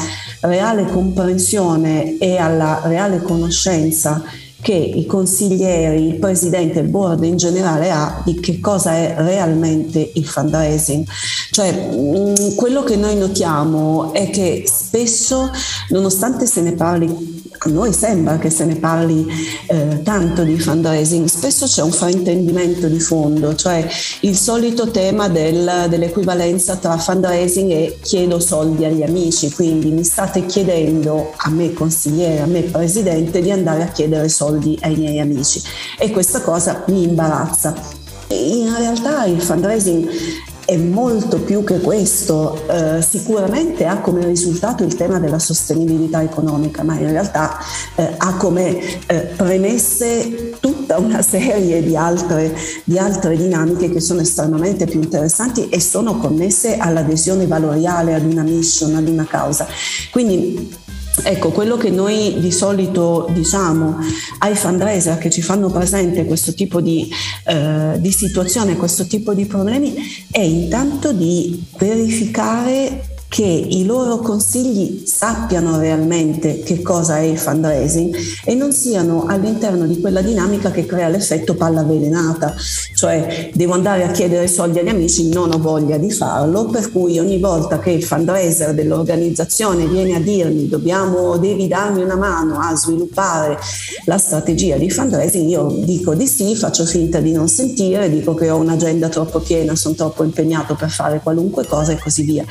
reale 0.41 0.85
comprensione 0.87 2.17
e 2.17 2.35
alla 2.35 2.81
reale 2.83 3.21
conoscenza 3.21 4.21
che 4.63 4.73
i 4.73 5.05
consiglieri, 5.05 6.07
il 6.07 6.15
presidente, 6.15 6.79
il 6.79 6.87
board 6.87 7.23
in 7.25 7.35
generale 7.35 7.91
ha 7.91 8.21
di 8.23 8.39
che 8.39 8.61
cosa 8.61 8.93
è 8.93 9.13
realmente 9.17 10.11
il 10.13 10.25
fundraising. 10.25 11.05
Cioè, 11.51 11.91
mm, 11.93 12.55
quello 12.55 12.83
che 12.83 12.95
noi 12.95 13.17
notiamo 13.17 14.13
è 14.13 14.29
che 14.29 14.63
spesso, 14.65 15.51
nonostante 15.89 16.45
se 16.47 16.61
ne 16.61 16.71
parli 16.71 17.42
a 17.65 17.69
noi 17.69 17.93
sembra 17.93 18.37
che 18.37 18.49
se 18.49 18.65
ne 18.65 18.75
parli 18.75 19.25
eh, 19.67 20.01
tanto 20.03 20.43
di 20.43 20.59
fundraising, 20.59 21.27
spesso 21.27 21.65
c'è 21.65 21.81
un 21.81 21.91
fraintendimento 21.91 22.87
di 22.87 22.99
fondo, 22.99 23.55
cioè 23.55 23.87
il 24.21 24.35
solito 24.35 24.91
tema 24.91 25.29
del, 25.29 25.85
dell'equivalenza 25.87 26.75
tra 26.75 26.97
fundraising 26.97 27.71
e 27.71 27.99
chiedo 28.01 28.39
soldi 28.39 28.83
agli 28.83 29.03
amici, 29.03 29.51
quindi 29.51 29.91
mi 29.91 30.03
state 30.03 30.45
chiedendo 30.45 31.31
a 31.37 31.49
me 31.49 31.73
consigliere, 31.73 32.41
a 32.41 32.45
me 32.45 32.63
presidente 32.63 33.41
di 33.41 33.51
andare 33.51 33.83
a 33.83 33.87
chiedere 33.87 34.27
soldi 34.27 34.77
ai 34.81 34.95
miei 34.95 35.19
amici. 35.19 35.61
E 35.97 36.11
questa 36.11 36.41
cosa 36.41 36.83
mi 36.87 37.03
imbarazza. 37.03 38.01
In 38.27 38.73
realtà 38.75 39.25
il 39.25 39.41
fundraising 39.41 40.32
è 40.73 40.77
molto 40.77 41.39
più 41.39 41.63
che 41.63 41.79
questo, 41.79 42.67
eh, 42.67 43.01
sicuramente 43.01 43.85
ha 43.85 43.99
come 43.99 44.25
risultato 44.25 44.83
il 44.83 44.95
tema 44.95 45.19
della 45.19 45.37
sostenibilità 45.37 46.23
economica, 46.23 46.83
ma 46.83 46.95
in 46.95 47.11
realtà 47.11 47.57
eh, 47.95 48.15
ha 48.17 48.35
come 48.37 48.79
eh, 49.05 49.19
premesse 49.35 50.55
tutta 50.59 50.97
una 50.97 51.21
serie 51.21 51.83
di 51.83 51.95
altre, 51.95 52.55
di 52.83 52.97
altre 52.97 53.37
dinamiche 53.37 53.91
che 53.91 53.99
sono 53.99 54.21
estremamente 54.21 54.85
più 54.85 55.01
interessanti 55.01 55.69
e 55.69 55.79
sono 55.79 56.17
connesse 56.17 56.77
all'adesione 56.77 57.45
valoriale 57.45 58.15
ad 58.15 58.25
una 58.25 58.43
mission, 58.43 58.95
ad 58.95 59.07
una 59.07 59.25
causa. 59.25 59.67
Quindi 60.11 60.81
Ecco, 61.21 61.51
quello 61.51 61.77
che 61.77 61.91
noi 61.91 62.39
di 62.39 62.51
solito 62.51 63.27
diciamo 63.31 63.97
ai 64.39 64.55
fundraiser 64.55 65.17
che 65.19 65.29
ci 65.29 65.41
fanno 65.41 65.69
presente 65.69 66.25
questo 66.25 66.53
tipo 66.53 66.81
di, 66.81 67.07
eh, 67.45 67.97
di 67.99 68.11
situazione, 68.11 68.75
questo 68.75 69.05
tipo 69.05 69.33
di 69.33 69.45
problemi, 69.45 69.93
è 70.31 70.41
intanto 70.41 71.13
di 71.13 71.63
verificare 71.77 73.12
che 73.33 73.41
i 73.41 73.83
loro 73.83 74.19
consigli 74.19 75.07
sappiano 75.07 75.79
realmente 75.79 76.59
che 76.59 76.83
cosa 76.83 77.17
è 77.17 77.21
il 77.21 77.39
fundraising 77.39 78.15
e 78.45 78.53
non 78.53 78.71
siano 78.71 79.25
all'interno 79.27 79.87
di 79.87 79.99
quella 79.99 80.21
dinamica 80.21 80.69
che 80.69 80.85
crea 80.85 81.07
l'effetto 81.07 81.55
palla 81.55 81.79
avvelenata, 81.79 82.53
cioè 82.93 83.49
devo 83.55 83.73
andare 83.73 84.03
a 84.03 84.11
chiedere 84.11 84.47
soldi 84.47 84.77
agli 84.77 84.89
amici, 84.89 85.29
non 85.29 85.51
ho 85.51 85.57
voglia 85.57 85.97
di 85.97 86.11
farlo, 86.11 86.65
per 86.65 86.91
cui 86.91 87.17
ogni 87.17 87.39
volta 87.39 87.79
che 87.79 87.89
il 87.89 88.03
fundraiser 88.03 88.75
dell'organizzazione 88.75 89.87
viene 89.87 90.13
a 90.13 90.19
dirmi 90.19 90.69
dobbiamo, 90.69 91.35
devi 91.37 91.67
darmi 91.67 92.03
una 92.03 92.15
mano 92.15 92.59
a 92.59 92.75
sviluppare 92.75 93.57
la 94.05 94.19
strategia 94.19 94.77
di 94.77 94.91
fundraising, 94.91 95.49
io 95.49 95.75
dico 95.83 96.13
di 96.13 96.27
sì, 96.27 96.55
faccio 96.55 96.85
finta 96.85 97.19
di 97.19 97.31
non 97.31 97.47
sentire, 97.47 98.11
dico 98.11 98.35
che 98.35 98.51
ho 98.51 98.57
un'agenda 98.57 99.09
troppo 99.09 99.39
piena, 99.39 99.75
sono 99.75 99.95
troppo 99.95 100.23
impegnato 100.23 100.75
per 100.75 100.91
fare 100.91 101.19
qualunque 101.23 101.65
cosa 101.65 101.93
e 101.93 101.97
così 101.97 102.21
via. 102.21 102.45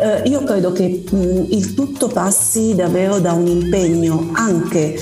Eh, 0.00 0.20
io 0.24 0.42
credo 0.44 0.72
che 0.72 1.04
mh, 1.08 1.46
il 1.50 1.74
tutto 1.74 2.08
passi 2.08 2.74
davvero 2.74 3.18
da 3.20 3.32
un 3.32 3.46
impegno 3.46 4.30
anche 4.32 4.98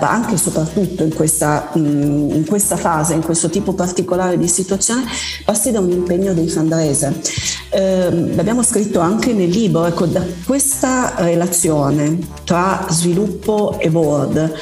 anche 0.00 0.34
e 0.34 0.38
soprattutto 0.38 1.04
in 1.04 1.14
questa, 1.14 1.70
in 1.74 2.44
questa, 2.46 2.76
fase, 2.76 3.14
in 3.14 3.22
questo 3.22 3.48
tipo 3.48 3.72
particolare 3.72 4.36
di 4.36 4.48
situazione, 4.48 5.04
passi 5.44 5.70
da 5.70 5.80
un 5.80 5.90
impegno 5.90 6.34
dei 6.34 6.48
fundraiser. 6.48 7.14
Eh, 7.70 8.34
l'abbiamo 8.34 8.62
scritto 8.62 9.00
anche 9.00 9.32
nel 9.32 9.48
libro, 9.48 9.86
ecco, 9.86 10.06
da 10.06 10.24
questa 10.44 11.14
relazione 11.18 12.18
tra 12.44 12.86
sviluppo 12.88 13.78
e 13.78 13.90
board 13.90 14.52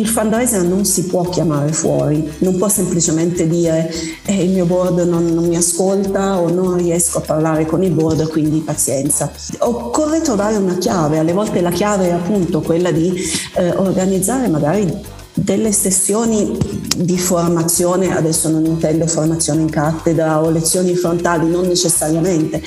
il 0.00 0.08
fundraiser 0.08 0.62
non 0.62 0.86
si 0.86 1.04
può 1.04 1.22
chiamare 1.28 1.72
fuori, 1.72 2.26
non 2.38 2.56
può 2.56 2.68
semplicemente 2.68 3.46
dire 3.46 3.92
eh, 4.24 4.42
il 4.44 4.50
mio 4.50 4.64
board 4.64 5.00
non, 5.00 5.26
non, 5.26 5.46
mi 5.46 5.56
ascolta 5.56 6.38
o 6.38 6.50
non 6.50 6.76
riesco 6.76 7.18
a 7.18 7.20
parlare 7.20 7.66
con 7.66 7.82
il 7.82 7.92
board, 7.92 8.28
quindi 8.28 8.60
pazienza. 8.60 9.30
Occorre 9.58 10.22
trovare 10.22 10.56
una 10.56 10.78
chiave, 10.78 11.18
alle 11.18 11.32
volte 11.32 11.60
la 11.60 11.70
chiave 11.70 12.08
è 12.08 12.12
appunto 12.12 12.62
quella 12.62 12.90
di 12.90 13.14
eh, 13.56 13.70
organizzare 13.76 14.48
magari 14.48 15.18
delle 15.42 15.72
sessioni 15.72 16.58
di 16.96 17.18
formazione, 17.18 18.14
adesso 18.14 18.50
non 18.50 18.64
intendo 18.66 19.06
formazione 19.06 19.62
in 19.62 19.70
cattedra 19.70 20.42
o 20.42 20.50
lezioni 20.50 20.94
frontali, 20.94 21.48
non 21.48 21.66
necessariamente, 21.66 22.62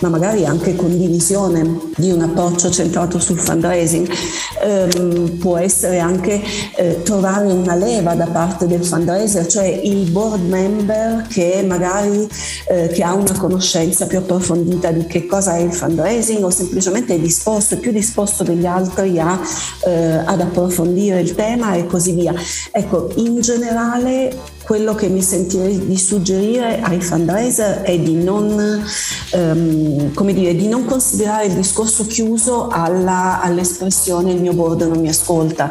ma 0.00 0.08
magari 0.08 0.44
anche 0.44 0.74
condivisione 0.74 1.78
di 1.96 2.10
un 2.10 2.22
approccio 2.22 2.68
centrato 2.70 3.20
sul 3.20 3.38
fundraising, 3.38 4.08
ehm, 4.62 5.36
può 5.38 5.56
essere 5.56 6.00
anche 6.00 6.42
eh, 6.76 7.02
trovare 7.04 7.52
una 7.52 7.76
leva 7.76 8.14
da 8.14 8.26
parte 8.26 8.66
del 8.66 8.84
fundraiser, 8.84 9.46
cioè 9.46 9.66
il 9.66 10.10
board 10.10 10.48
member 10.48 11.26
che 11.28 11.64
magari 11.66 12.28
eh, 12.68 12.88
che 12.88 13.02
ha 13.04 13.14
una 13.14 13.38
conoscenza 13.38 14.06
più 14.06 14.18
approfondita 14.18 14.90
di 14.90 15.06
che 15.06 15.26
cosa 15.26 15.56
è 15.56 15.60
il 15.60 15.72
fundraising 15.72 16.42
o 16.42 16.50
semplicemente 16.50 17.14
è 17.14 17.18
disposto, 17.20 17.78
più 17.78 17.92
disposto 17.92 18.42
degli 18.42 18.66
altri 18.66 19.18
a, 19.20 19.40
eh, 19.84 20.22
ad 20.24 20.40
approfondire 20.40 21.20
il 21.20 21.34
tema 21.34 21.74
e 21.74 21.86
così. 21.86 22.14
Ecco, 22.70 23.10
in 23.16 23.40
generale 23.40 24.54
quello 24.64 24.94
che 24.94 25.08
mi 25.08 25.22
sentirei 25.22 25.86
di 25.86 25.96
suggerire 25.96 26.80
ai 26.80 27.00
fundraiser 27.00 27.82
è 27.82 27.98
di 27.98 28.14
non, 28.14 28.84
come 30.14 30.32
dire, 30.32 30.54
di 30.54 30.68
non 30.68 30.84
considerare 30.84 31.46
il 31.46 31.54
discorso 31.54 32.06
chiuso 32.06 32.68
alla, 32.68 33.40
all'espressione 33.40 34.32
il 34.32 34.40
mio 34.40 34.54
board 34.54 34.82
non 34.82 35.00
mi 35.00 35.08
ascolta. 35.08 35.70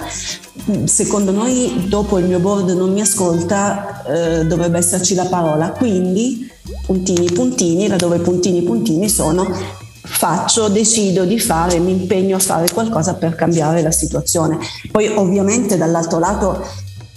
Secondo 0.85 1.31
noi 1.31 1.85
dopo 1.87 2.17
il 2.17 2.25
mio 2.25 2.39
board 2.39 2.69
non 2.69 2.91
mi 2.91 3.01
ascolta 3.01 4.03
eh, 4.05 4.45
dovrebbe 4.45 4.77
esserci 4.77 5.13
la 5.13 5.25
parola, 5.25 5.71
quindi 5.71 6.49
puntini 6.85 7.31
puntini, 7.31 7.87
laddove 7.87 8.19
puntini 8.19 8.61
puntini 8.63 9.09
sono 9.09 9.83
faccio, 10.25 10.69
decido 10.69 11.23
di 11.23 11.39
fare, 11.39 11.77
mi 11.77 11.91
impegno 11.91 12.37
a 12.37 12.39
fare 12.39 12.67
qualcosa 12.71 13.13
per 13.13 13.35
cambiare 13.35 13.83
la 13.83 13.91
situazione. 13.91 14.57
Poi 14.91 15.05
ovviamente 15.05 15.77
dall'altro 15.77 16.17
lato 16.17 16.65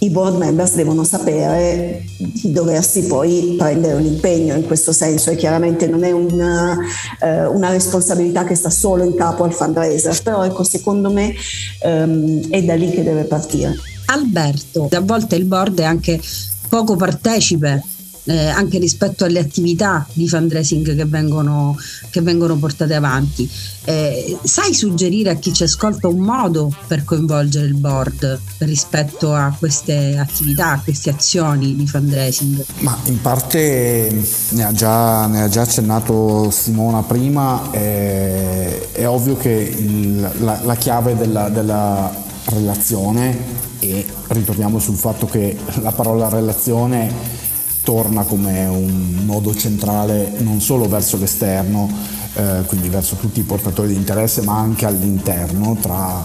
i 0.01 0.11
board 0.11 0.37
members 0.37 0.75
devono 0.75 1.03
sapere 1.03 2.03
di 2.17 2.51
doversi 2.51 3.07
poi 3.07 3.55
prendere 3.57 3.95
un 3.95 4.05
impegno 4.05 4.55
in 4.55 4.63
questo 4.63 4.93
senso 4.93 5.31
e 5.31 5.35
chiaramente 5.35 5.87
non 5.87 6.03
è 6.03 6.11
una, 6.11 6.77
eh, 7.19 7.47
una 7.47 7.71
responsabilità 7.71 8.43
che 8.43 8.53
sta 8.53 8.69
solo 8.69 9.03
in 9.03 9.15
capo 9.15 9.43
al 9.43 9.53
fundraiser, 9.53 10.21
però 10.21 10.43
ecco 10.43 10.63
secondo 10.63 11.11
me 11.11 11.33
ehm, 11.81 12.49
è 12.49 12.61
da 12.61 12.75
lì 12.75 12.91
che 12.91 13.01
deve 13.01 13.23
partire. 13.23 13.75
Alberto, 14.05 14.87
a 14.91 15.01
volte 15.01 15.35
il 15.35 15.45
board 15.45 15.79
è 15.79 15.83
anche 15.83 16.21
poco 16.69 16.95
partecipe 16.95 17.83
eh, 18.29 18.47
anche 18.47 18.77
rispetto 18.77 19.25
alle 19.25 19.39
attività 19.39 20.05
di 20.13 20.27
fundraising 20.27 20.95
che 20.95 21.05
vengono, 21.05 21.75
che 22.11 22.21
vengono 22.21 22.57
portate 22.57 22.93
avanti. 22.93 23.49
Eh, 23.85 24.37
sai 24.43 24.75
suggerire 24.75 25.31
a 25.31 25.35
chi 25.35 25.51
ci 25.51 25.63
ascolta 25.63 26.07
un 26.07 26.19
modo 26.19 26.71
per 26.85 27.03
coinvolgere 27.03 27.65
il 27.65 27.73
board 27.73 28.39
rispetto 28.59 29.33
a 29.33 29.55
queste 29.57 30.15
attività, 30.19 30.73
a 30.73 30.81
queste 30.83 31.09
azioni 31.09 31.75
di 31.75 31.87
fundraising? 31.87 32.63
Ma 32.81 32.95
in 33.05 33.19
parte 33.19 34.23
ne 34.49 34.63
ha 34.63 34.73
già, 34.73 35.25
ne 35.25 35.41
ha 35.41 35.49
già 35.49 35.63
accennato 35.63 36.51
Simona 36.51 37.01
prima, 37.01 37.71
è, 37.71 38.89
è 38.91 39.07
ovvio 39.07 39.37
che 39.37 39.49
il, 39.49 40.19
la, 40.41 40.59
la, 40.63 40.75
chiave 40.75 41.17
della, 41.17 41.49
della 41.49 42.15
relazione 42.45 43.57
e 43.79 44.05
ritorniamo 44.27 44.77
sul 44.77 44.97
fatto 44.97 45.25
che 45.25 45.57
la 45.81 45.91
parola 45.91 46.29
relazione 46.29 47.47
torna 47.89 48.21
come 48.21 48.67
un 48.67 49.25
nodo 49.25 49.55
centrale 49.55 50.33
non 50.41 50.61
solo 50.61 50.87
verso 50.87 51.17
l'esterno, 51.17 51.89
eh, 52.35 52.61
quindi 52.67 52.87
verso 52.87 53.15
tutti 53.15 53.39
i 53.39 53.43
portatori 53.43 53.87
di 53.87 53.95
interesse, 53.95 54.43
ma 54.43 54.59
anche 54.59 54.85
all'interno 54.85 55.75
tra, 55.81 56.23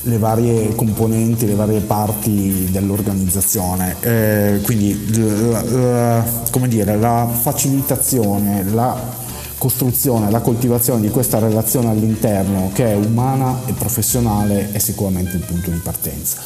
le 0.00 0.16
varie 0.16 0.74
componenti, 0.74 1.46
le 1.46 1.56
varie 1.56 1.80
parti 1.80 2.68
dell'organizzazione. 2.70 3.96
Eh, 4.00 4.60
quindi 4.64 5.50
la, 5.50 5.62
la, 5.62 6.24
come 6.50 6.68
dire, 6.68 6.96
la 6.96 7.28
facilitazione, 7.30 8.64
la 8.64 9.26
costruzione, 9.58 10.30
la 10.30 10.40
coltivazione 10.40 11.00
di 11.00 11.10
questa 11.10 11.38
relazione 11.38 11.90
all'interno 11.90 12.70
che 12.72 12.92
è 12.92 12.96
umana 12.96 13.60
e 13.66 13.72
professionale 13.72 14.72
è 14.72 14.78
sicuramente 14.78 15.36
il 15.36 15.42
punto 15.42 15.70
di 15.70 15.78
partenza. 15.78 16.38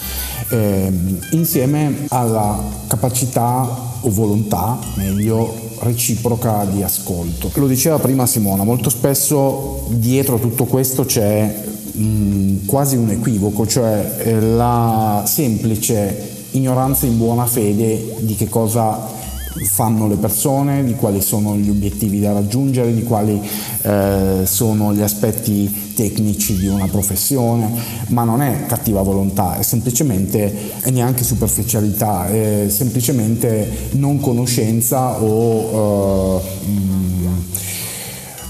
Eh, 0.51 0.93
insieme 1.33 2.07
alla 2.09 2.59
capacità 2.87 3.91
o 4.01 4.11
volontà, 4.11 4.79
meglio, 4.95 5.71
reciproca 5.81 6.65
di 6.65 6.83
ascolto. 6.83 7.51
Lo 7.55 7.67
diceva 7.67 7.99
prima 7.99 8.27
Simona, 8.27 8.65
molto 8.65 8.91
spesso 8.91 9.87
dietro 9.91 10.39
tutto 10.39 10.65
questo 10.65 11.05
c'è 11.05 11.65
mh, 11.93 12.67
quasi 12.67 12.97
un 12.97 13.11
equivoco, 13.11 13.67
cioè 13.67 14.17
eh, 14.19 14.41
la 14.41 15.23
semplice 15.27 16.31
ignoranza 16.53 17.07
in 17.07 17.19
buona 17.19 17.47
fede 17.47 18.17
di 18.21 18.35
che 18.35 18.49
cosa 18.49 19.21
fanno 19.65 20.09
le 20.09 20.17
persone, 20.17 20.85
di 20.85 20.95
quali 20.95 21.21
sono 21.21 21.57
gli 21.57 21.69
obiettivi 21.69 22.21
da 22.21 22.33
raggiungere, 22.33 22.95
di 22.95 23.03
quali 23.03 23.41
eh, 23.83 24.43
sono 24.45 24.93
gli 24.93 25.03
aspetti 25.03 25.93
tecnici 25.95 26.57
di 26.57 26.67
una 26.69 26.87
professione, 26.87 27.71
ma 28.09 28.25
non 28.25 28.41
è 28.41 28.67
cattiva 28.67 29.03
volontà, 29.03 29.59
è 29.59 29.63
semplicemente 29.63 30.81
è 30.81 30.91
neanche 30.91 31.25
superficialità, 31.25 32.27
è 32.29 32.67
semplicemente 32.69 33.91
non 33.93 34.21
conoscenza 34.21 35.21
o 35.23 36.41
uh, 36.41 36.43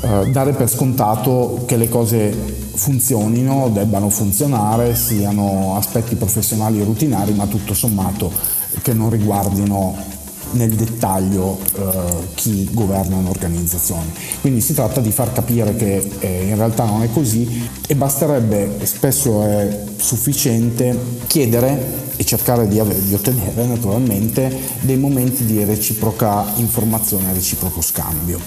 uh, 0.07 0.31
dare 0.31 0.53
per 0.53 0.69
scontato 0.69 1.65
che 1.67 1.77
le 1.77 1.89
cose 1.89 2.61
funzionino, 2.75 3.71
debbano 3.73 4.09
funzionare, 4.09 4.95
siano 4.95 5.77
aspetti 5.77 6.15
professionali 6.15 6.83
rutinari, 6.83 7.33
ma 7.35 7.47
tutto 7.47 7.75
sommato 7.75 8.33
che 8.81 8.95
non 8.95 9.11
riguardino 9.11 10.12
nel 10.53 10.71
dettaglio 10.71 11.59
eh, 11.75 12.29
chi 12.35 12.69
governa 12.73 13.17
un'organizzazione. 13.17 14.13
Quindi 14.41 14.61
si 14.61 14.75
tratta 14.75 15.01
di 15.01 15.11
far 15.11 15.33
capire 15.33 15.77
che 15.77 16.11
eh, 16.19 16.49
in 16.49 16.57
realtà 16.57 16.85
non 16.85 17.03
è 17.03 17.11
così 17.13 17.69
e 17.87 17.95
basterebbe, 17.95 18.79
spesso 18.85 19.43
è 19.43 19.85
sufficiente, 19.97 20.97
chiedere 21.27 22.01
e 22.17 22.25
cercare 22.25 22.69
di, 22.69 22.79
avere, 22.79 23.03
di 23.05 23.15
ottenere 23.15 23.65
naturalmente 23.67 24.55
dei 24.81 24.97
momenti 24.97 25.45
di 25.45 25.65
reciproca 25.65 26.45
informazione 26.57 27.33
reciproco 27.33 27.81
scambio. 27.81 28.39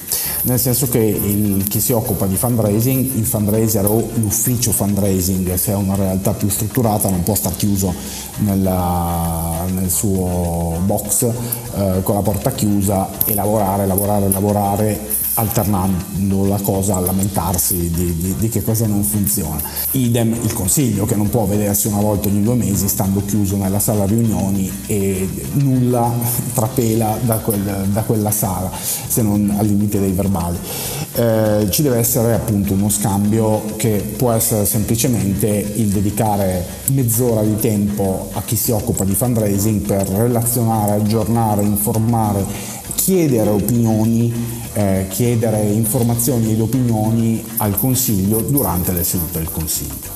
Nel 0.46 0.60
senso 0.60 0.88
che 0.88 1.00
il, 1.00 1.64
chi 1.68 1.80
si 1.80 1.92
occupa 1.92 2.28
di 2.28 2.36
fundraising, 2.36 3.16
il 3.16 3.26
fundraiser 3.26 3.84
o 3.86 4.10
l'ufficio 4.14 4.72
fundraising, 4.72 5.56
se 5.56 5.72
è 5.72 5.76
una 5.76 5.96
realtà 5.96 6.34
più 6.34 6.50
strutturata, 6.50 7.10
non 7.10 7.24
può 7.24 7.34
star 7.34 7.56
chiuso 7.56 7.92
nella, 8.40 9.66
nel 9.74 9.90
suo 9.90 10.78
box 10.86 11.24
eh, 11.24 12.04
con 12.04 12.16
la 12.16 12.22
porta 12.22 12.52
chiusa 12.52 13.10
e 13.26 13.34
lavorare, 13.34 13.88
lavorare, 13.88 14.30
lavorare 14.30 15.15
alternando 15.36 16.46
la 16.46 16.60
cosa 16.62 16.96
a 16.96 17.00
lamentarsi 17.00 17.90
di, 17.90 18.16
di, 18.16 18.36
di, 18.38 18.50
che 18.50 18.64
cosa 18.64 18.88
non 18.88 19.04
funziona. 19.04 19.62
Idem 19.92 20.34
il 20.42 20.54
consiglio 20.54 21.06
che 21.06 21.16
non 21.16 21.30
può 21.30 21.46
vedersi 21.46 21.88
una 21.88 22.00
volta 22.00 22.28
ogni 22.28 22.42
due 22.42 22.56
mesi 22.56 22.88
stando 22.88 23.24
chiuso 23.26 23.58
nella 23.58 23.80
sala 23.80 24.06
riunioni 24.06 24.72
e 24.88 25.28
nulla 25.54 26.12
trapela 26.54 27.18
da, 27.22 27.38
quel, 27.38 27.88
da 27.92 28.02
quella 28.04 28.32
sala 28.32 28.72
se 28.74 29.22
non 29.22 29.54
al 29.58 29.66
limite 29.66 30.00
dei 30.00 30.12
verbali. 30.12 30.58
Eh, 31.14 31.68
ci 31.70 31.82
deve 31.82 31.98
essere 31.98 32.34
appunto 32.34 32.74
uno 32.74 32.90
scambio 32.90 33.64
che 33.78 34.14
può 34.18 34.32
essere 34.32 34.66
semplicemente 34.66 35.48
il 35.48 35.88
dedicare 35.88 36.66
mezz'ora 36.92 37.42
di 37.42 37.58
tempo 37.58 38.30
a 38.34 38.42
chi 38.42 38.56
si 38.56 38.72
occupa 38.72 39.04
di 39.06 39.16
fundraising 39.16 39.82
per 39.82 40.08
relazionare, 40.08 40.94
aggiornare, 40.94 41.64
informare 41.64 42.74
chiedere 42.94 43.50
opinioni, 43.50 44.34
eh, 44.74 45.08
chiedere 45.10 45.62
informazioni 45.62 46.52
ed 46.52 46.62
opinioni 46.62 47.44
al 47.58 47.78
Consiglio 47.78 48.42
durante 48.42 48.92
le 48.92 49.04
sedute 49.04 49.40
del 49.40 49.52
Consiglio. 49.52 50.14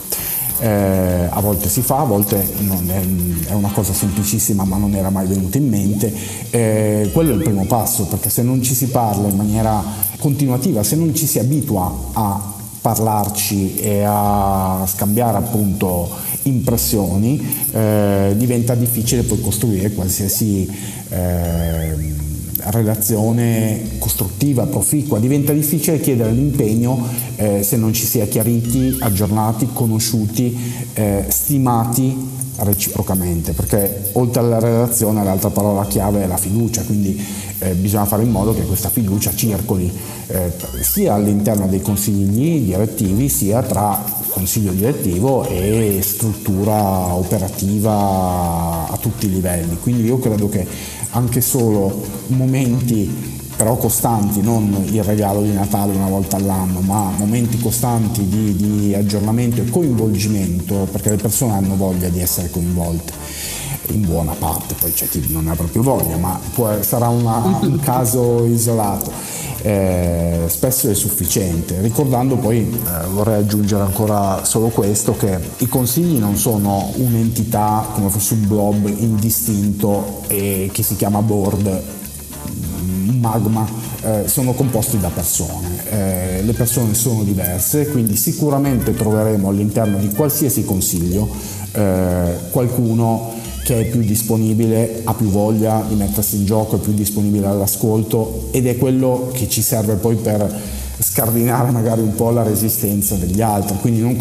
Eh, 0.61 1.27
a 1.29 1.39
volte 1.39 1.70
si 1.70 1.81
fa, 1.81 2.00
a 2.00 2.03
volte 2.03 2.41
è, 2.41 3.48
è, 3.48 3.53
una 3.53 3.72
cosa 3.72 3.94
semplicissima 3.94 4.65
ma 4.65 4.75
non 4.75 4.94
era 4.94 5.09
mai 5.09 5.25
venuta 5.25 5.57
in 5.57 5.70
mente. 5.70 6.13
Eh, 6.50 7.09
quello 7.13 7.31
è 7.31 7.35
il 7.35 7.44
primo 7.44 7.65
passo 7.65 8.05
perché 8.05 8.29
se 8.29 8.41
non 8.44 8.61
ci 8.61 8.74
si 8.74 8.87
parla 8.87 9.29
in 9.29 9.37
maniera 9.37 9.81
continuativa, 10.20 10.83
se 10.83 10.98
non 10.98 11.15
ci 11.15 11.25
si 11.25 11.39
abitua 11.39 12.09
a 12.13 12.57
parlarci 12.81 13.75
e 13.75 14.03
a 14.05 14.83
scambiare 14.85 15.37
appunto 15.37 16.09
impressioni, 16.44 17.65
eh, 17.72 18.33
diventa 18.35 18.75
difficile 18.75 19.24
poi 19.24 19.39
costruire 19.41 19.91
qualsiasi 19.91 20.70
eh, 21.09 21.96
relazione 22.65 23.98
costruttiva, 23.98 24.65
proficua, 24.65 25.19
diventa 25.19 25.53
difficile 25.53 26.00
chiedere 26.00 26.31
l'impegno 26.31 27.05
eh, 27.35 27.63
se 27.63 27.77
non 27.77 27.93
ci 27.93 28.05
si 28.05 28.19
è 28.19 28.27
chiariti, 28.27 28.98
aggiornati, 29.00 29.69
conosciuti, 29.72 30.57
eh, 30.93 31.25
stimati 31.27 32.37
reciprocamente, 32.57 33.53
perché 33.53 34.09
oltre 34.13 34.41
alla 34.41 34.59
relazione 34.59 35.24
l'altra 35.24 35.50
parola 35.50 35.85
chiave 35.85 36.24
è 36.24 36.27
la 36.27 36.37
fiducia, 36.37 36.83
quindi 36.83 37.22
eh, 37.59 37.74
bisogna 37.74 38.05
fare 38.05 38.24
in 38.24 38.31
modo 38.31 38.53
che 38.53 38.63
questa 38.63 38.89
fiducia 38.89 39.33
circoli 39.33 39.91
eh, 40.27 40.51
sia 40.81 41.13
all'interno 41.13 41.67
dei 41.67 41.81
consigli 41.81 42.65
direttivi 42.65 43.29
sia 43.29 43.61
tra 43.61 44.17
consiglio 44.29 44.72
direttivo 44.72 45.45
e 45.48 46.00
struttura 46.01 47.13
operativa 47.13 48.87
a 48.89 48.98
tutti 48.98 49.25
i 49.25 49.31
livelli. 49.31 49.77
Quindi 49.81 50.03
io 50.03 50.19
credo 50.19 50.48
che 50.50 50.65
anche 51.11 51.41
solo 51.41 52.05
momenti 52.27 53.37
però 53.59 53.75
costanti, 53.75 54.41
non 54.41 54.74
il 54.89 55.03
regalo 55.03 55.41
di 55.41 55.51
Natale 55.51 55.93
una 55.93 56.07
volta 56.07 56.37
all'anno, 56.37 56.79
ma 56.79 57.11
momenti 57.17 57.59
costanti 57.59 58.25
di, 58.25 58.55
di 58.55 58.95
aggiornamento 58.95 59.59
e 59.59 59.69
coinvolgimento, 59.69 60.87
perché 60.89 61.09
le 61.09 61.17
persone 61.17 61.55
hanno 61.55 61.75
voglia 61.75 62.07
di 62.07 62.22
essere 62.22 62.50
coinvolte 62.50 63.11
in 63.89 64.05
buona 64.05 64.33
parte, 64.33 64.75
poi 64.75 64.91
c'è 64.91 65.07
chi 65.07 65.25
non 65.29 65.47
ha 65.47 65.55
proprio 65.55 65.81
voglia, 65.81 66.17
ma 66.17 66.39
può, 66.53 66.81
sarà 66.81 67.07
una, 67.07 67.59
un 67.61 67.79
caso 67.83 68.45
isolato. 68.45 69.11
Eh, 69.61 70.43
spesso 70.47 70.89
è 70.89 70.93
sufficiente. 70.93 71.81
Ricordando 71.81 72.37
poi, 72.37 72.59
eh, 72.59 73.07
vorrei 73.07 73.39
aggiungere 73.39 73.83
ancora 73.83 74.45
solo 74.45 74.67
questo, 74.69 75.15
che 75.17 75.37
i 75.57 75.67
consigli 75.67 76.17
non 76.17 76.37
sono 76.37 76.91
un'entità 76.95 77.87
come 77.93 78.09
fosse 78.09 78.35
un 78.35 78.47
blob 78.47 78.87
indistinto 78.87 80.21
e 80.27 80.69
che 80.71 80.83
si 80.83 80.95
chiama 80.95 81.21
board 81.21 81.97
magma 83.19 83.67
eh, 84.01 84.27
sono 84.27 84.53
composti 84.53 84.97
da 84.97 85.09
persone, 85.09 85.83
eh, 85.89 86.41
le 86.41 86.53
persone 86.53 86.93
sono 86.93 87.23
diverse, 87.23 87.89
quindi 87.89 88.15
sicuramente 88.15 88.93
troveremo 88.93 89.49
all'interno 89.49 89.97
di 89.97 90.09
qualsiasi 90.09 90.63
consiglio 90.63 91.27
eh, 91.73 92.35
qualcuno 92.49 93.33
che 93.70 93.82
è 93.82 93.86
più 93.86 94.01
disponibile, 94.01 95.01
ha 95.03 95.14
più 95.14 95.27
voglia 95.27 95.86
di 95.88 95.94
mettersi 95.94 96.38
in 96.38 96.46
gioco, 96.46 96.77
è 96.77 96.79
più 96.79 96.92
disponibile 96.92 97.46
all'ascolto 97.46 98.48
ed 98.50 98.66
è 98.66 98.77
quello 98.77 99.29
che 99.32 99.48
ci 99.48 99.62
serve 99.62 99.94
poi 99.94 100.16
per 100.16 100.60
scardinare 100.98 101.70
magari 101.70 102.01
un 102.01 102.16
po' 102.16 102.32
la 102.32 102.42
resistenza 102.42 103.14
degli 103.14 103.42
altri, 103.42 103.77
quindi 103.79 104.01
non, 104.01 104.18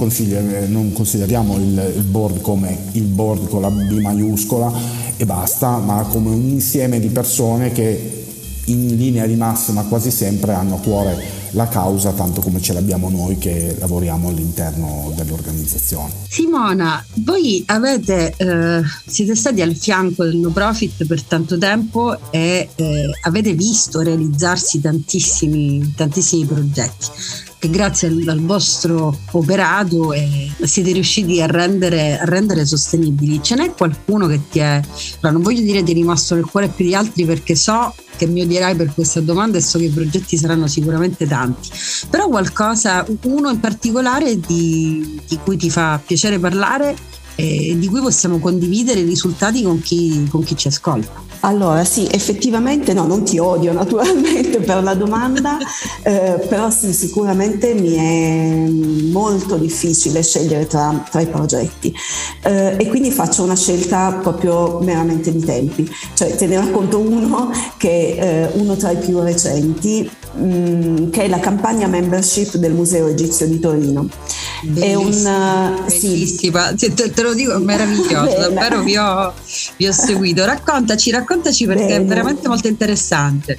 non 0.69 0.93
consideriamo 0.93 1.57
il, 1.57 1.95
il, 1.97 2.03
board 2.03 2.43
come 2.43 2.77
il 2.93 3.05
board 3.05 3.49
con 3.49 3.63
la 3.63 3.71
B 3.71 3.99
maiuscola 3.99 4.71
e 5.17 5.25
basta, 5.25 5.79
ma 5.79 6.07
come 6.11 6.29
un 6.29 6.47
insieme 6.51 7.01
di 7.01 7.09
persone 7.09 7.73
che 7.73 8.18
in 8.71 8.97
linea 8.97 9.27
di 9.27 9.35
massima 9.35 9.83
quasi 9.85 10.11
sempre 10.11 10.55
hanno 10.55 10.77
a 10.77 10.79
cuore 10.79 11.37
la 11.53 11.67
causa 11.69 12.13
tanto 12.13 12.41
come 12.41 12.61
ce 12.61 12.73
l'abbiamo 12.73 13.09
noi 13.09 13.39
che 13.39 13.75
lavoriamo 13.79 14.29
all'interno 14.29 15.13
dell'organizzazione. 15.17 16.13
Simona, 16.29 17.05
voi 17.25 17.63
avete, 17.67 18.35
eh, 18.37 18.83
siete 19.07 19.35
stati 19.35 19.63
al 19.63 19.75
fianco 19.75 20.25
del 20.25 20.37
no 20.37 20.51
profit 20.51 21.07
per 21.07 21.23
tanto 21.23 21.57
tempo 21.57 22.19
e 22.31 22.69
eh, 22.75 23.11
avete 23.23 23.55
visto 23.55 24.01
realizzarsi 24.01 24.81
tantissimi, 24.81 25.95
tantissimi 25.97 26.45
progetti 26.45 27.47
che 27.59 27.71
grazie 27.71 28.09
al, 28.09 28.25
al 28.27 28.41
vostro 28.41 29.19
operato 29.33 30.13
eh, 30.13 30.51
siete 30.63 30.93
riusciti 30.93 31.43
a 31.43 31.47
rendere, 31.47 32.19
a 32.19 32.25
rendere, 32.25 32.65
sostenibili. 32.65 33.43
Ce 33.43 33.57
n'è 33.57 33.75
qualcuno 33.75 34.27
che 34.27 34.41
ti 34.51 34.61
è, 34.61 34.81
non 35.23 35.43
voglio 35.43 35.63
dire 35.63 35.83
ti 35.83 35.91
è 35.91 35.95
rimasto 35.95 36.35
nel 36.35 36.45
cuore 36.45 36.69
più 36.69 36.85
di 36.85 36.95
altri 36.95 37.25
perché 37.25 37.57
so 37.57 37.95
che 38.17 38.27
mi 38.27 38.43
odierai 38.43 38.75
per 38.75 38.93
questa 38.93 39.21
domanda 39.21 39.59
e 39.59 39.61
so 39.61 39.79
che 39.79 39.85
i 39.85 39.91
progetti 39.91 40.37
saranno 40.37 40.67
sicuramente 40.67 41.27
tanti, 41.27 41.69
però 42.11 42.29
qualcosa, 42.29 43.07
uno 43.23 43.51
in 43.51 43.61
particolare 43.61 44.39
di, 44.41 45.21
di 45.27 45.39
cui 45.43 45.57
ti 45.57 45.71
fa 45.71 46.01
piacere 46.05 46.39
parlare 46.39 46.97
e 47.37 47.77
di 47.79 47.87
cui 47.87 48.01
possiamo 48.01 48.41
condividere 48.41 49.01
i 49.01 49.05
risultati 49.05 49.63
con 49.63 49.81
chi, 49.81 50.27
con 50.29 50.43
chi 50.43 50.57
ci 50.57 50.67
ascolta. 50.67 51.28
Allora 51.41 51.85
sì, 51.85 52.09
effettivamente 52.11 52.93
no, 52.93 53.07
non 53.07 53.25
ti 53.25 53.39
odio 53.39 53.73
naturalmente 53.73 54.59
per 54.59 54.83
la 54.83 54.95
domanda, 54.95 55.57
eh, 56.03 56.45
però 56.49 56.69
sì, 56.71 56.93
sicuramente 56.93 57.75
mi 57.75 57.95
è 57.95 58.69
molto 59.11 59.57
difficile 59.57 60.23
scegliere 60.23 60.67
tra, 60.67 61.05
tra 61.11 61.21
i 61.21 61.27
progetti 61.27 61.95
eh, 62.43 62.75
e 62.77 62.89
quindi 62.89 63.11
faccio 63.11 63.45
una 63.45 63.55
scelta 63.55 64.19
proprio 64.21 64.81
meramente 64.81 65.31
di 65.31 65.45
tempi, 65.45 65.89
cioè 66.15 66.35
te 66.35 66.47
ne 66.47 66.57
racconto 66.57 66.99
uno 66.99 67.51
che 67.77 68.17
è 68.17 68.51
eh, 68.55 68.59
uno 68.59 68.77
tra 68.77 68.91
i 68.91 68.97
più 68.97 69.21
recenti, 69.21 70.11
mh, 70.35 70.43
mm, 70.43 71.11
che 71.11 71.25
è 71.25 71.29
la 71.29 71.39
campagna 71.39 71.87
membership 71.87 72.57
del 72.57 72.73
Museo 72.73 73.07
Egizio 73.07 73.47
di 73.47 73.61
Torino. 73.61 74.09
È 74.61 74.95
un 74.95 75.11
bellissima, 75.87 76.75
sì. 76.77 76.95
te, 76.95 77.13
te, 77.13 77.23
lo 77.23 77.33
dico, 77.35 77.59
meraviglioso, 77.59 78.37
davvero 78.37 78.83
vi 78.83 78.97
ho, 78.97 79.33
vi 79.77 79.87
ho 79.87 79.93
seguito. 79.93 80.45
Raccontaci, 80.45 81.11
raccontaci 81.11 81.67
perché 81.67 81.87
Bene. 81.87 82.05
è 82.05 82.05
veramente 82.05 82.49
molto 82.49 82.67
interessante. 82.67 83.59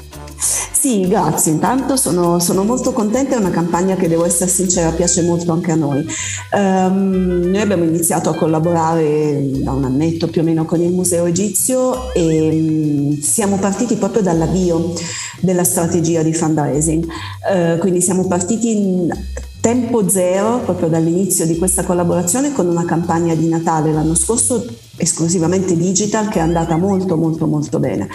Sì, 0.71 1.07
grazie. 1.07 1.51
Intanto 1.51 1.97
sono, 1.97 2.39
sono, 2.39 2.63
molto 2.63 2.93
contenta, 2.93 3.35
è 3.35 3.37
una 3.37 3.49
campagna 3.49 3.95
che 3.95 4.07
devo 4.07 4.25
essere 4.25 4.49
sincera, 4.49 4.91
piace 4.91 5.21
molto 5.23 5.51
anche 5.51 5.71
a 5.71 5.75
noi. 5.75 6.05
Um, 6.53 7.41
noi 7.43 7.59
abbiamo 7.59 7.83
iniziato 7.83 8.29
a 8.29 8.35
collaborare 8.35 9.41
da 9.55 9.71
un 9.71 9.83
annetto 9.83 10.27
più 10.27 10.41
o 10.41 10.45
meno 10.45 10.63
con 10.63 10.79
il 10.81 10.91
Museo 10.91 11.25
Egizio 11.25 12.13
e 12.13 12.49
um, 12.49 13.19
siamo 13.19 13.57
partiti 13.57 13.95
proprio 13.95 14.21
dall'avvio 14.21 14.93
della 15.41 15.65
strategia 15.65 16.23
di 16.23 16.33
fundraising. 16.33 17.03
Uh, 17.03 17.77
quindi 17.79 17.99
siamo 17.99 18.25
partiti 18.25 18.71
in, 18.71 19.11
tempo 19.59 20.07
zero, 20.09 20.59
proprio 20.59 20.87
dall'inizio 20.87 21.45
di 21.45 21.57
questa 21.57 21.83
collaborazione, 21.83 22.53
con 22.53 22.67
una 22.67 22.85
campagna 22.85 23.35
di 23.35 23.47
Natale 23.47 23.91
l'anno 23.91 24.15
scorso 24.15 24.65
esclusivamente 24.95 25.77
digital 25.77 26.27
che 26.27 26.39
è 26.39 26.41
andata 26.41 26.77
molto 26.77 27.17
molto 27.17 27.47
molto 27.47 27.79
bene. 27.79 28.07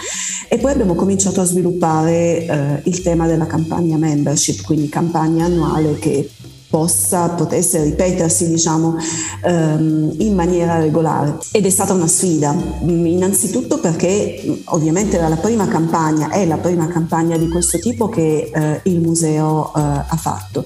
E 0.47 0.57
poi 0.57 0.71
abbiamo 0.71 0.95
cominciato 0.95 1.41
a 1.41 1.45
sviluppare 1.45 2.45
eh, 2.45 2.81
il 2.83 3.01
tema 3.01 3.27
della 3.27 3.47
campagna 3.47 3.97
membership 3.97 4.61
quindi 4.63 4.89
campagna 4.89 5.45
annuale 5.45 5.97
che 5.99 6.29
possa, 6.75 7.29
potesse 7.29 7.81
ripetersi 7.81 8.49
diciamo, 8.49 8.97
ehm, 9.45 10.15
in 10.17 10.35
maniera 10.35 10.77
regolare. 10.77 11.37
Ed 11.53 11.65
è 11.65 11.69
stata 11.69 11.93
una 11.93 12.05
sfida, 12.05 12.53
mm, 12.53 13.05
innanzitutto 13.05 13.79
perché 13.79 14.43
mm, 14.45 14.53
ovviamente 14.65 15.15
era 15.15 15.29
la 15.29 15.37
prima 15.37 15.69
campagna, 15.69 16.31
è 16.31 16.45
la 16.45 16.57
prima 16.57 16.85
campagna 16.89 17.37
di 17.37 17.47
questo 17.47 17.79
tipo 17.79 18.09
che 18.09 18.51
eh, 18.53 18.81
il 18.83 18.99
museo 18.99 19.71
eh, 19.73 19.79
ha 19.79 20.17
fatto 20.19 20.65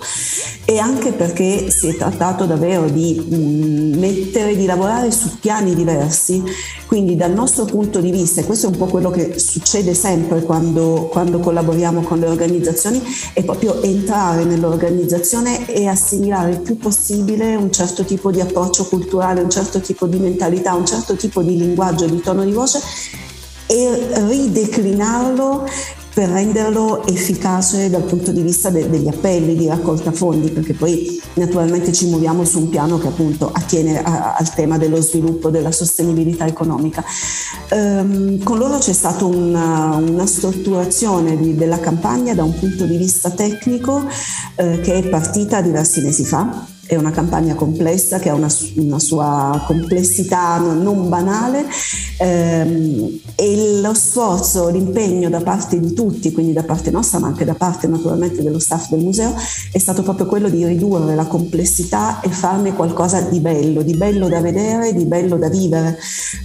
e 0.66 0.78
anche 0.78 1.14
perché 1.14 1.72
si 1.72 1.88
è 1.88 1.96
trattato 1.96 2.46
davvero 2.46 2.88
di 2.90 3.26
mh, 3.28 3.36
mm, 3.36 4.00
mettere, 4.00 4.56
di 4.56 4.66
lavorare 4.66 5.12
su 5.12 5.40
piani 5.40 5.76
diversi, 5.76 6.44
quindi 6.86 7.16
dal 7.16 7.34
nostro 7.34 7.66
punto 7.66 8.00
di 8.00 8.12
vista, 8.12 8.42
e 8.42 8.46
questo 8.46 8.68
è 8.68 8.70
un 8.70 8.78
po' 8.78 8.86
quello 8.86 9.12
che 9.12 9.38
succede 9.38 9.94
sempre 9.94 10.42
quando, 10.42 11.08
quando 11.12 11.40
collaboriamo 11.40 12.02
con 12.02 12.20
le 12.20 12.28
organizzazioni, 12.28 13.02
è 13.34 13.44
proprio 13.44 13.82
entrare 13.82 14.44
nell'organizzazione 14.44 15.68
e 15.72 15.88
assimilare 16.00 16.52
il 16.52 16.62
più 16.62 16.78
possibile 16.78 17.56
un 17.56 17.72
certo 17.72 18.06
tipo 18.06 18.32
di 18.32 18.40
approccio 18.40 18.86
culturale, 18.86 19.42
un 19.42 19.50
certo 19.50 19.82
tipo 19.82 20.08
di 20.08 20.18
mentalità, 20.18 20.74
un 20.74 20.86
certo 20.86 21.16
tipo 21.16 21.42
di 21.44 21.58
linguaggio, 21.58 22.08
di 22.08 22.22
tono 22.22 22.46
di 22.46 22.54
voce 22.54 22.80
e 23.68 24.08
rideclinarlo 24.28 25.68
per 26.20 26.28
renderlo 26.28 27.08
efficace 27.08 27.90
dal 27.90 28.04
punto 28.04 28.34
di 28.34 28.42
vista 28.42 28.70
de- 28.70 28.90
degli 28.90 29.08
appelli 29.08 29.56
di 29.56 29.68
raccolta 29.68 30.12
fondi, 30.12 30.50
perché 30.50 30.74
poi 30.74 31.18
naturalmente 31.36 31.94
ci 31.94 32.08
muoviamo 32.08 32.44
su 32.44 32.60
un 32.60 32.68
piano 32.68 32.98
che 32.98 33.08
appunto 33.08 33.50
attiene 33.50 34.04
a- 34.04 34.36
al 34.38 34.54
tema 34.54 34.78
dello 34.78 35.00
sviluppo, 35.00 35.50
della 35.50 35.72
sostenibilità 35.72 36.46
economica. 36.46 37.06
Um, 37.72 38.44
con 38.44 38.58
loro 38.58 38.80
c'è 38.80 38.92
stata 38.92 39.24
una, 39.24 39.96
una 39.96 40.26
strutturazione 40.26 41.38
di, 41.38 41.56
della 41.56 41.80
campagna 41.80 42.34
da 42.34 42.44
un 42.44 42.54
punto 42.60 42.84
di 42.84 42.98
vista 42.98 43.30
tecnico 43.30 44.06
eh, 44.56 44.82
che 44.82 44.96
è 44.96 45.08
partita 45.08 45.62
diversi 45.62 46.02
mesi 46.02 46.26
fa 46.26 46.66
è 46.90 46.96
una 46.96 47.12
campagna 47.12 47.54
complessa 47.54 48.18
che 48.18 48.30
ha 48.30 48.34
una, 48.34 48.52
una 48.78 48.98
sua 48.98 49.64
complessità 49.68 50.58
non, 50.58 51.08
banale 51.08 51.64
ehm, 52.18 53.20
e 53.36 53.80
lo 53.80 53.94
sforzo, 53.94 54.70
l'impegno 54.70 55.30
da 55.30 55.40
parte 55.40 55.80
di 55.80 55.94
tutti, 55.94 56.32
quindi 56.32 56.52
da 56.52 56.64
parte 56.64 56.90
nostra 56.90 57.20
ma 57.20 57.28
anche 57.28 57.46
da 57.46 57.54
parte 57.54 57.86
naturalmente 57.86 58.42
dello 58.42 58.58
staff 58.58 58.90
del 58.90 59.02
museo, 59.02 59.36
è 59.72 59.78
stato 59.78 60.02
proprio 60.02 60.26
quello 60.26 60.50
di 60.50 60.66
ridurre 60.66 61.14
la 61.14 61.28
complessità 61.28 62.22
e 62.22 62.30
farne 62.30 62.74
qualcosa 62.74 63.22
di 63.22 63.40
bello, 63.40 63.84
di 63.84 63.96
bello 63.96 64.28
da 64.28 64.42
vedere, 64.42 64.92
di 64.92 65.06
bello 65.06 65.38
da 65.38 65.48
vivere. 65.48 65.96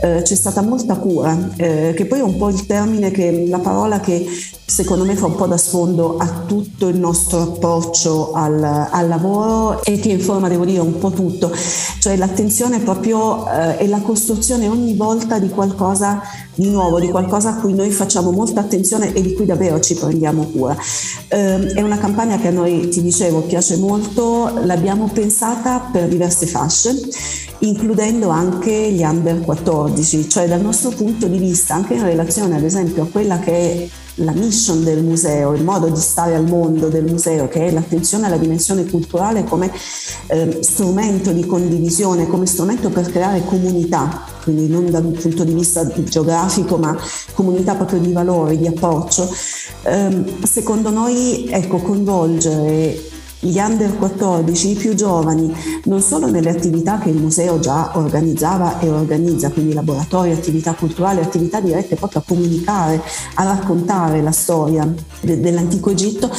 Eh, 0.03 0.21
c'è 0.21 0.35
stata 0.35 0.61
molta 0.61 0.97
cura, 0.97 1.53
eh, 1.57 1.95
che 1.97 2.05
poi 2.05 2.19
è 2.19 2.23
un 2.23 2.37
po' 2.37 2.51
il 2.51 2.67
termine, 2.67 3.11
che, 3.11 3.47
la 3.49 3.61
parola 3.61 3.99
che 3.99 4.27
secondo 4.67 5.05
me 5.05 5.15
fa 5.15 5.27
un 5.27 5.37
po' 5.37 5.47
da 5.47 5.57
sfondo 5.57 6.17
a 6.17 6.43
tutto 6.47 6.89
il 6.89 6.99
nostro 6.99 7.43
approccio 7.43 8.33
al, 8.33 8.63
al 8.63 9.09
lavoro 9.09 9.85
e 9.85 9.99
che 9.99 10.19
informa, 10.35 10.49
devo 10.49 10.65
dire, 10.65 10.81
un 10.81 10.99
po' 10.99 11.11
tutto, 11.11 11.53
cioè 12.01 12.17
l'attenzione 12.17 12.81
proprio 12.81 13.49
eh, 13.49 13.77
e 13.79 13.89
la 13.89 14.01
costruzione 14.01 14.69
ogni 14.69 14.95
volta 14.95 15.39
di 15.39 15.49
qualcosa 15.49 16.23
di 16.55 16.71
nuovo, 16.71 17.01
di 17.01 17.09
qualcosa 17.09 17.51
a 17.51 17.57
cui 17.57 17.75
noi 17.75 17.91
facciamo 17.91 18.31
molta 18.31 18.61
attenzione 18.61 19.13
e 19.13 19.23
di 19.23 19.35
cui 19.35 19.45
davvero 19.47 19.81
ci 19.81 19.95
prendiamo 19.95 20.45
cura. 20.45 20.77
Eh, 21.29 21.73
è 21.75 21.83
una 21.83 21.99
campagna 21.99 22.39
che 22.39 22.49
a 22.49 22.53
noi, 22.53 22.89
ti 22.89 23.03
dicevo, 23.03 23.43
piace 23.43 23.77
molto, 23.77 24.61
l'abbiamo 24.65 25.09
pensata 25.13 25.89
per 25.93 26.09
diverse 26.09 26.47
fasce 26.47 26.95
includendo 27.67 28.29
anche 28.29 28.91
gli 28.93 29.03
under 29.03 29.41
14, 29.41 30.29
cioè 30.29 30.47
dal 30.47 30.61
nostro 30.61 30.91
punto 30.91 31.27
di 31.27 31.39
vista, 31.39 31.75
anche 31.75 31.95
in 31.95 32.03
relazione 32.03 32.57
ad 32.57 32.63
esempio 32.63 33.05
a 33.05 33.07
quella 33.07 33.39
che 33.39 33.53
è 33.53 33.89
la 34.19 34.33
mission 34.33 34.85
del 34.85 35.03
museo, 35.03 35.55
il 35.55 35.65
modo 35.65 35.89
di 35.89 35.99
stare 35.99 36.35
al 36.35 36.45
mondo 36.45 36.89
del 36.89 37.05
museo, 37.05 37.49
che 37.49 37.67
è 37.67 37.71
l'attenzione 37.73 38.27
alla 38.27 38.37
dimensione 38.37 38.85
culturale 38.85 39.45
come 39.45 39.73
eh, 40.29 40.59
strumento 40.61 41.33
di 41.33 41.45
condivisione, 41.47 42.29
come 42.29 42.47
strumento 42.47 42.91
per 42.91 43.11
creare 43.11 43.45
comunità, 43.45 44.25
quindi 44.43 44.69
non 44.69 44.91
dal 44.91 45.03
punto 45.03 45.43
di 45.43 45.53
vista 45.53 45.87
geografico, 45.87 46.77
ma 46.77 46.97
comunità 47.33 47.75
proprio 47.75 47.99
di 47.99 48.13
valori, 48.13 48.59
di 48.59 48.69
approccio. 48.69 49.29
Eh, 49.83 50.25
secondo 50.43 50.91
noi, 50.91 51.49
ecco, 51.51 51.79
coinvolgere 51.79 53.13
gli 53.45 53.59
under 53.59 53.95
14, 53.99 54.71
i 54.71 54.75
più 54.75 54.95
giovani, 54.95 55.55
non 55.85 56.01
solo 56.01 56.31
nelle 56.31 56.49
attività 56.49 56.99
che 56.99 57.11
il 57.11 57.21
museo 57.21 57.59
già 57.59 57.93
organizzava 57.95 58.81
e 58.81 58.89
organizza, 58.89 59.51
quindi 59.51 59.75
laboratori, 59.75 60.33
attività 60.33 60.73
culturali, 60.73 61.21
attività 61.21 61.61
dirette 61.61 61.95
proprio 61.97 62.21
a 62.21 62.25
comunicare, 62.27 63.03
a 63.35 63.45
raccontare 63.45 64.23
la 64.23 64.33
storia 64.33 64.91
de- 65.21 65.41
dell'antico 65.41 65.91
Egitto, 65.91 66.31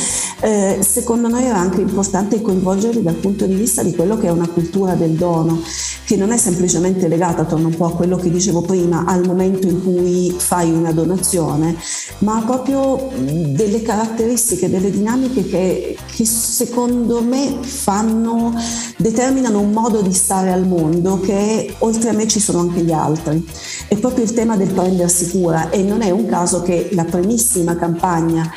eh, 0.41 0.79
secondo 0.81 1.27
noi 1.27 1.43
era 1.43 1.59
anche 1.59 1.81
importante 1.81 2.41
coinvolgerli 2.41 3.03
dal 3.03 3.15
punto 3.15 3.45
di 3.45 3.53
vista 3.53 3.83
di 3.83 3.93
quello 3.93 4.17
che 4.17 4.27
è 4.27 4.31
una 4.31 4.47
cultura 4.47 4.95
del 4.95 5.11
dono, 5.11 5.61
che 6.05 6.15
non 6.15 6.31
è 6.31 6.37
semplicemente 6.37 7.07
legata, 7.07 7.45
torno 7.45 7.67
un 7.67 7.75
po' 7.75 7.85
a 7.85 7.91
quello 7.91 8.17
che 8.17 8.31
dicevo 8.31 8.61
prima, 8.61 9.05
al 9.05 9.25
momento 9.25 9.67
in 9.67 9.83
cui 9.83 10.33
fai 10.35 10.71
una 10.71 10.91
donazione, 10.91 11.75
ma 12.19 12.41
proprio 12.43 13.09
delle 13.15 13.83
caratteristiche, 13.83 14.69
delle 14.69 14.89
dinamiche 14.89 15.47
che, 15.47 15.97
che 16.11 16.25
secondo 16.25 16.94
secondo 16.95 17.21
me 17.21 17.57
fanno, 17.61 18.53
determinano 18.95 19.59
un 19.59 19.71
modo 19.71 20.01
di 20.01 20.13
stare 20.13 20.53
al 20.53 20.65
mondo 20.65 21.19
che 21.19 21.75
oltre 21.79 22.09
a 22.09 22.13
me 22.13 22.25
ci 22.25 22.39
sono 22.39 22.59
anche 22.59 22.81
gli 22.81 22.93
altri. 22.93 23.45
È 23.89 23.97
proprio 23.97 24.23
il 24.23 24.31
tema 24.33 24.55
del 24.55 24.71
prendersi 24.71 25.29
cura 25.29 25.69
e 25.71 25.83
non 25.83 26.01
è 26.01 26.09
un 26.09 26.25
caso 26.25 26.61
che 26.61 26.89
la 26.93 27.03
primissima 27.03 27.75
campagna 27.75 28.49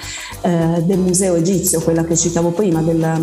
eh, 0.43 0.85
del 0.85 0.99
Museo 1.01 1.35
Egizio, 1.35 1.81
quella 1.81 2.05
che 2.05 2.17
citavo 2.17 2.51
prima, 2.51 2.81
della 2.81 3.19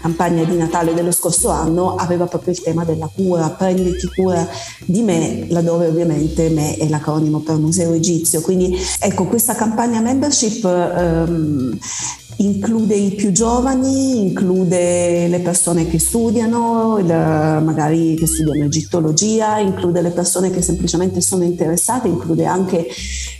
campagna 0.00 0.44
di 0.44 0.56
Natale 0.56 0.92
dello 0.92 1.12
scorso 1.12 1.48
anno, 1.48 1.94
aveva 1.94 2.26
proprio 2.26 2.52
il 2.52 2.60
tema 2.60 2.84
della 2.84 3.10
cura, 3.12 3.48
prenditi 3.48 4.06
cura 4.14 4.46
di 4.84 5.00
me, 5.00 5.46
laddove 5.48 5.86
ovviamente 5.86 6.50
me 6.50 6.76
è 6.76 6.86
l'acronimo 6.88 7.38
per 7.38 7.56
Museo 7.56 7.94
Egizio. 7.94 8.42
Quindi 8.42 8.76
ecco, 9.00 9.24
questa 9.24 9.54
campagna 9.54 10.00
membership 10.00 10.62
ehm, 10.64 11.78
include 12.38 12.94
i 12.94 13.10
più 13.14 13.32
giovani, 13.32 14.20
include 14.20 15.28
le 15.28 15.40
persone 15.40 15.88
che 15.88 15.98
studiano, 15.98 16.98
magari 17.02 18.14
che 18.14 18.26
studiano 18.26 18.64
egittologia, 18.64 19.58
include 19.58 20.02
le 20.02 20.10
persone 20.10 20.50
che 20.50 20.62
semplicemente 20.62 21.20
sono 21.20 21.44
interessate, 21.44 22.08
include 22.08 22.44
anche 22.44 22.86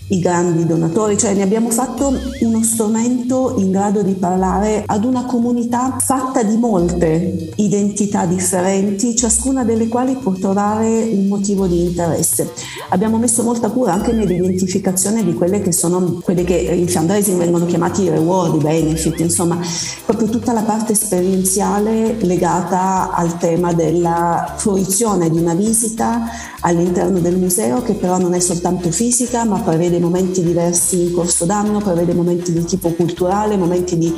i 0.08 0.18
grandi 0.20 0.64
donatori, 0.64 1.18
cioè 1.18 1.34
ne 1.34 1.42
abbiamo 1.42 1.70
fatto 1.70 2.12
uno 2.40 2.62
strumento 2.62 3.54
in 3.58 3.70
grado 3.70 4.02
di 4.02 4.14
parlare 4.14 4.82
ad 4.86 5.04
una 5.04 5.24
comunità 5.24 5.96
fatta 6.00 6.42
di 6.42 6.56
molte 6.56 7.50
identità 7.56 8.24
differenti, 8.24 9.14
ciascuna 9.14 9.64
delle 9.64 9.88
quali 9.88 10.14
può 10.16 10.32
trovare 10.32 11.08
un 11.12 11.26
motivo 11.26 11.66
di 11.66 11.84
interesse. 11.84 12.52
Abbiamo 12.90 13.18
messo 13.18 13.42
molta 13.42 13.68
cura 13.68 13.92
anche 13.92 14.12
nell'identificazione 14.12 15.24
di 15.24 15.34
quelle 15.34 15.60
che 15.60 15.72
sono 15.72 16.20
quelle 16.22 16.44
che 16.44 16.54
in 16.54 16.88
fundraising 16.88 17.38
vengono 17.38 17.66
chiamati 17.66 18.02
i 18.02 18.08
reward, 18.08 18.54
i 18.54 18.62
benefit, 18.64 19.20
insomma, 19.20 19.58
proprio 20.06 20.28
tutta 20.28 20.52
la 20.52 20.62
parte 20.62 20.92
esperienziale 20.92 22.16
legata 22.20 23.10
al 23.10 23.36
tema 23.38 23.72
della 23.72 24.54
fruizione 24.56 25.28
di 25.30 25.38
una 25.38 25.54
visita 25.54 26.22
all'interno 26.60 27.18
del 27.20 27.36
museo 27.36 27.82
che 27.82 27.94
però 27.94 28.18
non 28.18 28.34
è 28.34 28.40
soltanto 28.40 28.90
fisica 28.90 29.44
ma 29.44 29.60
prevede 29.60 29.97
dei 29.98 30.00
momenti 30.00 30.42
diversi 30.42 31.02
in 31.02 31.12
corso 31.12 31.44
d'anno, 31.44 31.80
prevede 31.80 32.14
momenti 32.14 32.52
di 32.52 32.64
tipo 32.64 32.90
culturale, 32.90 33.56
momenti 33.56 33.98
di, 33.98 34.14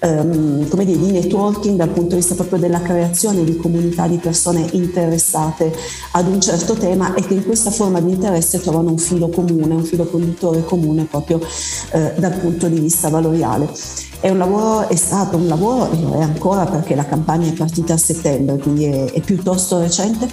come 0.00 0.84
dire, 0.84 0.98
di 0.98 1.10
networking 1.10 1.76
dal 1.76 1.90
punto 1.90 2.10
di 2.10 2.16
vista 2.16 2.34
proprio 2.34 2.58
della 2.58 2.80
creazione 2.80 3.44
di 3.44 3.56
comunità 3.56 4.06
di 4.06 4.18
persone 4.18 4.66
interessate 4.72 5.74
ad 6.12 6.28
un 6.28 6.40
certo 6.40 6.74
tema 6.74 7.14
e 7.14 7.26
che 7.26 7.34
in 7.34 7.44
questa 7.44 7.70
forma 7.70 8.00
di 8.00 8.12
interesse 8.12 8.60
trovano 8.60 8.90
un 8.90 8.98
filo 8.98 9.28
comune, 9.28 9.74
un 9.74 9.84
filo 9.84 10.04
conduttore 10.04 10.64
comune 10.64 11.04
proprio 11.04 11.40
eh, 11.90 12.12
dal 12.16 12.34
punto 12.38 12.68
di 12.68 12.78
vista 12.78 13.08
valoriale. 13.08 13.68
È, 14.20 14.32
lavoro, 14.32 14.88
è 14.88 14.96
stato 14.96 15.36
un 15.36 15.48
lavoro, 15.48 15.90
e 15.90 16.00
lo 16.00 16.14
è 16.14 16.22
ancora 16.22 16.64
perché 16.64 16.94
la 16.94 17.04
campagna 17.04 17.48
è 17.48 17.52
partita 17.52 17.92
a 17.92 17.98
settembre, 17.98 18.56
quindi 18.56 18.84
è, 18.84 19.12
è 19.12 19.20
piuttosto 19.20 19.78
recente, 19.80 20.26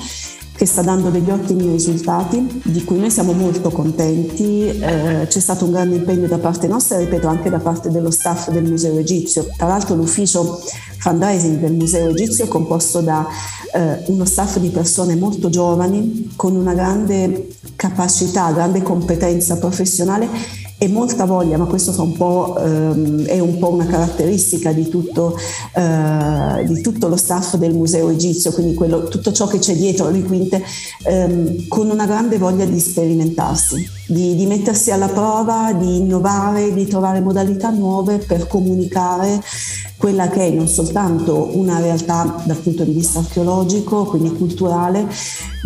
che 0.62 0.68
sta 0.68 0.84
dando 0.84 1.10
degli 1.10 1.32
ottimi 1.32 1.72
risultati, 1.72 2.62
di 2.66 2.84
cui 2.84 3.00
noi 3.00 3.10
siamo 3.10 3.32
molto 3.32 3.72
contenti. 3.72 4.68
Eh, 4.68 5.26
c'è 5.28 5.40
stato 5.40 5.66
un 5.66 5.72
grande 5.72 5.96
impegno 5.96 6.28
da 6.28 6.38
parte 6.38 6.68
nostra, 6.68 7.00
ripeto, 7.00 7.28
anche 7.28 7.50
da 7.50 7.58
parte 7.58 7.90
dello 7.90 8.12
staff 8.12 8.52
del 8.52 8.70
Museo 8.70 9.00
Egizio. 9.00 9.48
Tra 9.58 9.66
l'altro 9.66 9.96
l'ufficio 9.96 10.62
fundraising 11.00 11.58
del 11.58 11.74
Museo 11.74 12.10
Egizio 12.10 12.46
è 12.46 12.48
composto 12.48 13.02
da 13.02 13.26
eh, 13.74 14.04
uno 14.06 14.24
staff 14.24 14.60
di 14.60 14.70
persone 14.70 15.16
molto 15.16 15.50
giovani, 15.50 16.32
con 16.36 16.56
una 16.56 16.76
grande 16.76 17.48
capacità, 17.76 18.52
grande 18.52 18.84
competenza 18.84 19.58
professionale 19.58 20.30
e 20.84 20.88
molta 20.88 21.26
voglia, 21.26 21.58
ma 21.58 21.66
questo 21.66 21.92
un 22.02 22.18
ehm, 22.58 23.26
è 23.26 23.38
un 23.38 23.60
po' 23.60 23.72
una 23.72 23.86
caratteristica 23.86 24.72
di 24.72 24.90
tutto, 24.90 25.38
eh, 25.76 26.64
di 26.66 26.82
tutto, 26.82 27.08
lo 27.08 27.18
staff 27.18 27.54
del 27.58 27.76
Museo 27.76 28.10
Egizio, 28.10 28.52
quindi 28.52 28.74
quello, 28.74 29.04
tutto 29.04 29.32
ciò 29.32 29.46
che 29.46 29.60
c'è 29.60 29.76
dietro 29.76 30.10
le 30.10 30.24
quinte, 30.24 30.64
ehm, 31.04 31.68
con 31.68 31.88
una 31.88 32.08
grande 32.08 32.40
voglia 32.40 32.66
di 32.66 32.80
sperimentarsi, 32.80 33.88
di, 34.12 34.36
di, 34.36 34.46
mettersi 34.46 34.92
alla 34.92 35.08
prova, 35.08 35.74
di 35.74 35.98
innovare, 35.98 36.74
di 36.74 36.86
trovare 36.86 37.22
modalità 37.22 37.70
nuove 37.70 38.18
per 38.18 38.48
comunicare 38.48 39.42
quella 39.96 40.30
che 40.30 40.48
è 40.48 40.50
non 40.50 40.68
soltanto 40.68 41.58
una 41.58 41.80
realtà 41.80 42.42
dal 42.44 42.58
punto 42.58 42.84
di 42.84 42.92
vista 42.92 43.20
archeologico, 43.20 44.06
quindi 44.06 44.36
culturale, 44.36 45.08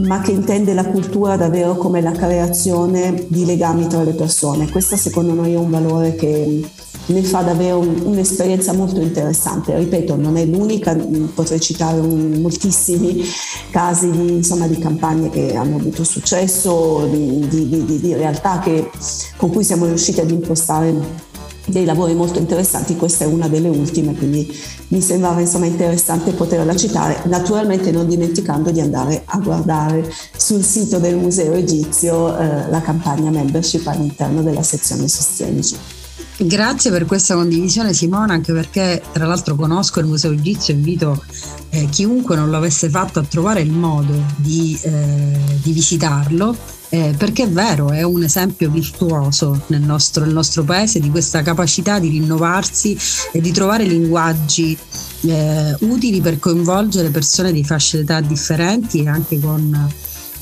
ma 0.03 0.19
che 0.21 0.31
intende 0.31 0.73
la 0.73 0.85
cultura 0.85 1.37
davvero 1.37 1.75
come 1.75 2.01
la 2.01 2.11
creazione 2.11 3.25
di 3.27 3.45
legami 3.45 3.87
tra 3.87 4.03
le 4.03 4.13
persone. 4.13 4.69
Questo 4.69 4.95
secondo 4.95 5.33
noi 5.33 5.53
è 5.53 5.57
un 5.57 5.69
valore 5.69 6.15
che 6.15 6.61
ne 7.07 7.23
fa 7.23 7.41
davvero 7.41 7.79
un'esperienza 7.79 8.73
molto 8.73 8.99
interessante. 9.01 9.77
Ripeto, 9.77 10.15
non 10.15 10.37
è 10.37 10.45
l'unica, 10.45 10.95
potrei 11.33 11.59
citare 11.59 11.99
un, 11.99 12.39
moltissimi 12.41 13.23
casi 13.69 14.09
di, 14.09 14.33
insomma, 14.33 14.67
di, 14.67 14.77
campagne 14.79 15.29
che 15.29 15.55
hanno 15.55 15.77
avuto 15.77 16.03
successo, 16.03 17.07
di, 17.11 17.47
di, 17.47 17.99
di 17.99 18.13
realtà 18.13 18.59
che, 18.59 18.89
con 19.37 19.51
cui 19.51 19.63
siamo 19.63 19.85
riusciti 19.85 20.19
ad 20.19 20.31
impostare 20.31 21.23
dei 21.65 21.85
lavori 21.85 22.13
molto 22.13 22.39
interessanti, 22.39 22.95
questa 22.95 23.25
è 23.25 23.27
una 23.27 23.47
delle 23.47 23.69
ultime, 23.69 24.13
quindi 24.13 24.47
mi 24.89 25.01
sembrava 25.01 25.39
insomma 25.39 25.65
interessante 25.65 26.31
poterla 26.31 26.75
citare, 26.75 27.21
naturalmente 27.25 27.91
non 27.91 28.07
dimenticando 28.07 28.69
di 28.69 28.81
andare 28.81 29.23
a 29.25 29.39
guardare 29.39 30.11
sul 30.37 30.63
sito 30.63 30.99
del 30.99 31.15
Museo 31.15 31.53
Egizio 31.53 32.37
eh, 32.37 32.69
la 32.69 32.81
campagna 32.81 33.31
membership 33.31 33.87
all'interno 33.87 34.43
della 34.43 34.63
sezione 34.63 35.07
Sostienici. 35.07 35.94
Grazie 36.37 36.91
per 36.91 37.05
questa 37.05 37.33
condivisione 37.35 37.93
Simona, 37.93 38.33
anche 38.33 38.51
perché 38.51 39.01
tra 39.13 39.25
l'altro 39.25 39.55
conosco 39.55 40.01
il 40.01 40.05
Museo 40.05 40.31
Egizio 40.31 40.73
e 40.73 40.77
invito 40.77 41.23
eh, 41.69 41.87
chiunque 41.87 42.35
non 42.35 42.49
lo 42.49 42.57
avesse 42.57 42.89
fatto 42.89 43.19
a 43.19 43.23
trovare 43.23 43.61
il 43.61 43.71
modo 43.71 44.21
di, 44.35 44.77
eh, 44.81 45.39
di 45.61 45.71
visitarlo 45.71 46.55
eh, 46.89 47.15
perché 47.17 47.43
è 47.43 47.49
vero, 47.49 47.89
è 47.91 48.03
un 48.03 48.23
esempio 48.23 48.69
virtuoso 48.69 49.63
nel 49.67 49.81
nostro, 49.81 50.23
nel 50.23 50.33
nostro, 50.33 50.63
paese 50.63 50.99
di 50.99 51.09
questa 51.09 51.41
capacità 51.41 51.99
di 51.99 52.09
rinnovarsi 52.09 52.97
e 53.31 53.41
di 53.41 53.51
trovare 53.51 53.85
linguaggi 53.85 54.77
eh, 55.21 55.75
utili 55.79 56.21
per 56.21 56.39
coinvolgere 56.39 57.09
persone 57.09 57.51
di 57.51 57.63
fasce 57.63 57.97
d'età 57.97 58.21
differenti 58.21 59.03
e 59.03 59.07
anche 59.07 59.39
con 59.39 59.89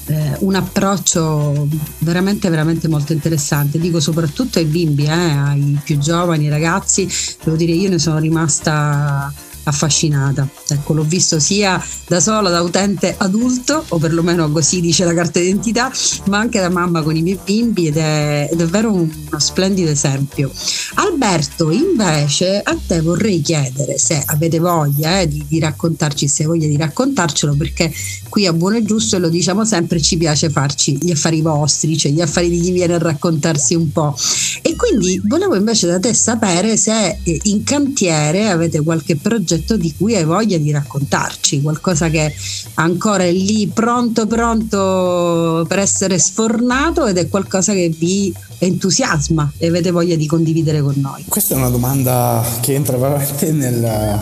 eh, 0.06 0.36
un 0.40 0.56
approccio 0.56 1.68
veramente 2.00 2.50
veramente 2.50 2.88
molto 2.88 3.14
interessante. 3.14 3.80
Dico 3.80 4.00
soprattutto 4.00 4.60
ai 4.60 4.66
bimbi 4.66 5.06
eh, 5.06 5.12
ai 5.12 5.80
più 5.84 5.98
giovani 5.98 6.50
ragazzi. 6.50 7.08
Devo 7.44 7.56
dire 7.56 7.72
io 7.72 7.90
ne 7.90 8.00
sono 8.00 8.20
rimasta 8.20 9.34
affascinata. 9.64 10.48
Ecco, 10.68 10.94
l'ho 10.94 11.04
visto 11.04 11.40
sia 11.40 11.82
da 12.08 12.20
sola, 12.20 12.50
da 12.50 12.62
utente 12.62 13.16
adulto, 13.18 13.84
o 13.88 13.98
perlomeno 13.98 14.52
così 14.52 14.82
dice 14.82 15.06
la 15.06 15.14
carta 15.14 15.40
d'identità, 15.40 15.92
ma 16.26 16.40
anche 16.40 16.60
da 16.60 16.70
mamma 16.70 17.02
con 17.02 17.16
i 17.16 17.22
miei 17.22 17.40
bimbi 17.44 17.88
ed 17.88 17.98
è, 17.98 18.50
davvero 18.54 18.92
uno 18.92 19.10
splendido 19.38 19.90
esempio. 19.90 20.52
Alberto, 20.96 21.72
invece, 21.72 22.60
a 22.60 22.78
te 22.86 23.02
vorrei 23.02 23.42
chiedere 23.42 23.98
se 23.98 24.22
avete 24.26 24.60
voglia 24.60 25.22
eh, 25.22 25.28
di, 25.28 25.46
di, 25.48 25.60
raccontarci, 25.60 26.28
se 26.28 26.44
hai 26.44 26.50
voglia 26.50 26.68
di 26.68 26.78
raccontarcelo, 26.78 27.56
perché 27.56 27.92
qui 28.30 28.46
a 28.46 28.54
Buono 28.54 28.78
e 28.78 28.84
Giusto, 28.84 29.16
e 29.16 29.20
lo 29.20 29.30
diciamo 29.30 29.66
sempre, 29.66 30.02
ci 30.02 30.18
piace 30.18 30.50
farci 30.50 30.98
gli 30.98 31.12
affari 31.12 31.42
vostri, 31.42 31.98
cioè 31.98 32.12
gli 32.12 32.22
affari 32.22 32.50
di 32.50 32.60
chi 32.60 32.72
viene 32.72 32.96
a 32.96 33.00
raccontarsi 33.00 33.76
un 33.76 33.92
po'. 33.92 34.16
E 34.62 34.76
quindi 34.76 35.22
volevo 35.26 35.56
invece 35.56 35.88
da 35.88 36.00
te 36.00 36.14
sapere 36.14 36.78
se 36.78 37.20
eh, 37.24 37.40
in 37.44 37.64
cantiere 37.64 38.50
avete 38.50 38.82
qualche 38.82 39.16
progetto 39.16 39.53
progetto 39.54 39.78
di 39.78 39.94
cui 39.96 40.16
hai 40.16 40.24
voglia 40.24 40.58
di 40.58 40.72
raccontarci, 40.72 41.62
qualcosa 41.62 42.10
che 42.10 42.34
ancora 42.76 43.24
è 43.24 43.32
lì 43.32 43.68
pronto 43.68 44.26
pronto 44.26 45.66
per 45.68 45.80
essere 45.80 46.18
sfornato 46.18 47.06
ed 47.06 47.18
è 47.18 47.30
qualcosa 47.30 47.74
che 47.74 47.94
vi 47.96 48.34
entusiasma 48.60 49.52
e 49.58 49.68
avete 49.68 49.92
voglia 49.92 50.16
di 50.16 50.26
condividere 50.26 50.82
con 50.82 50.96
noi. 50.98 51.26
Questa 51.28 51.54
è 51.54 51.58
una 51.58 51.70
domanda 51.70 52.44
che 52.62 52.74
entra 52.74 52.98
veramente 52.98 53.52
nel, 53.52 54.20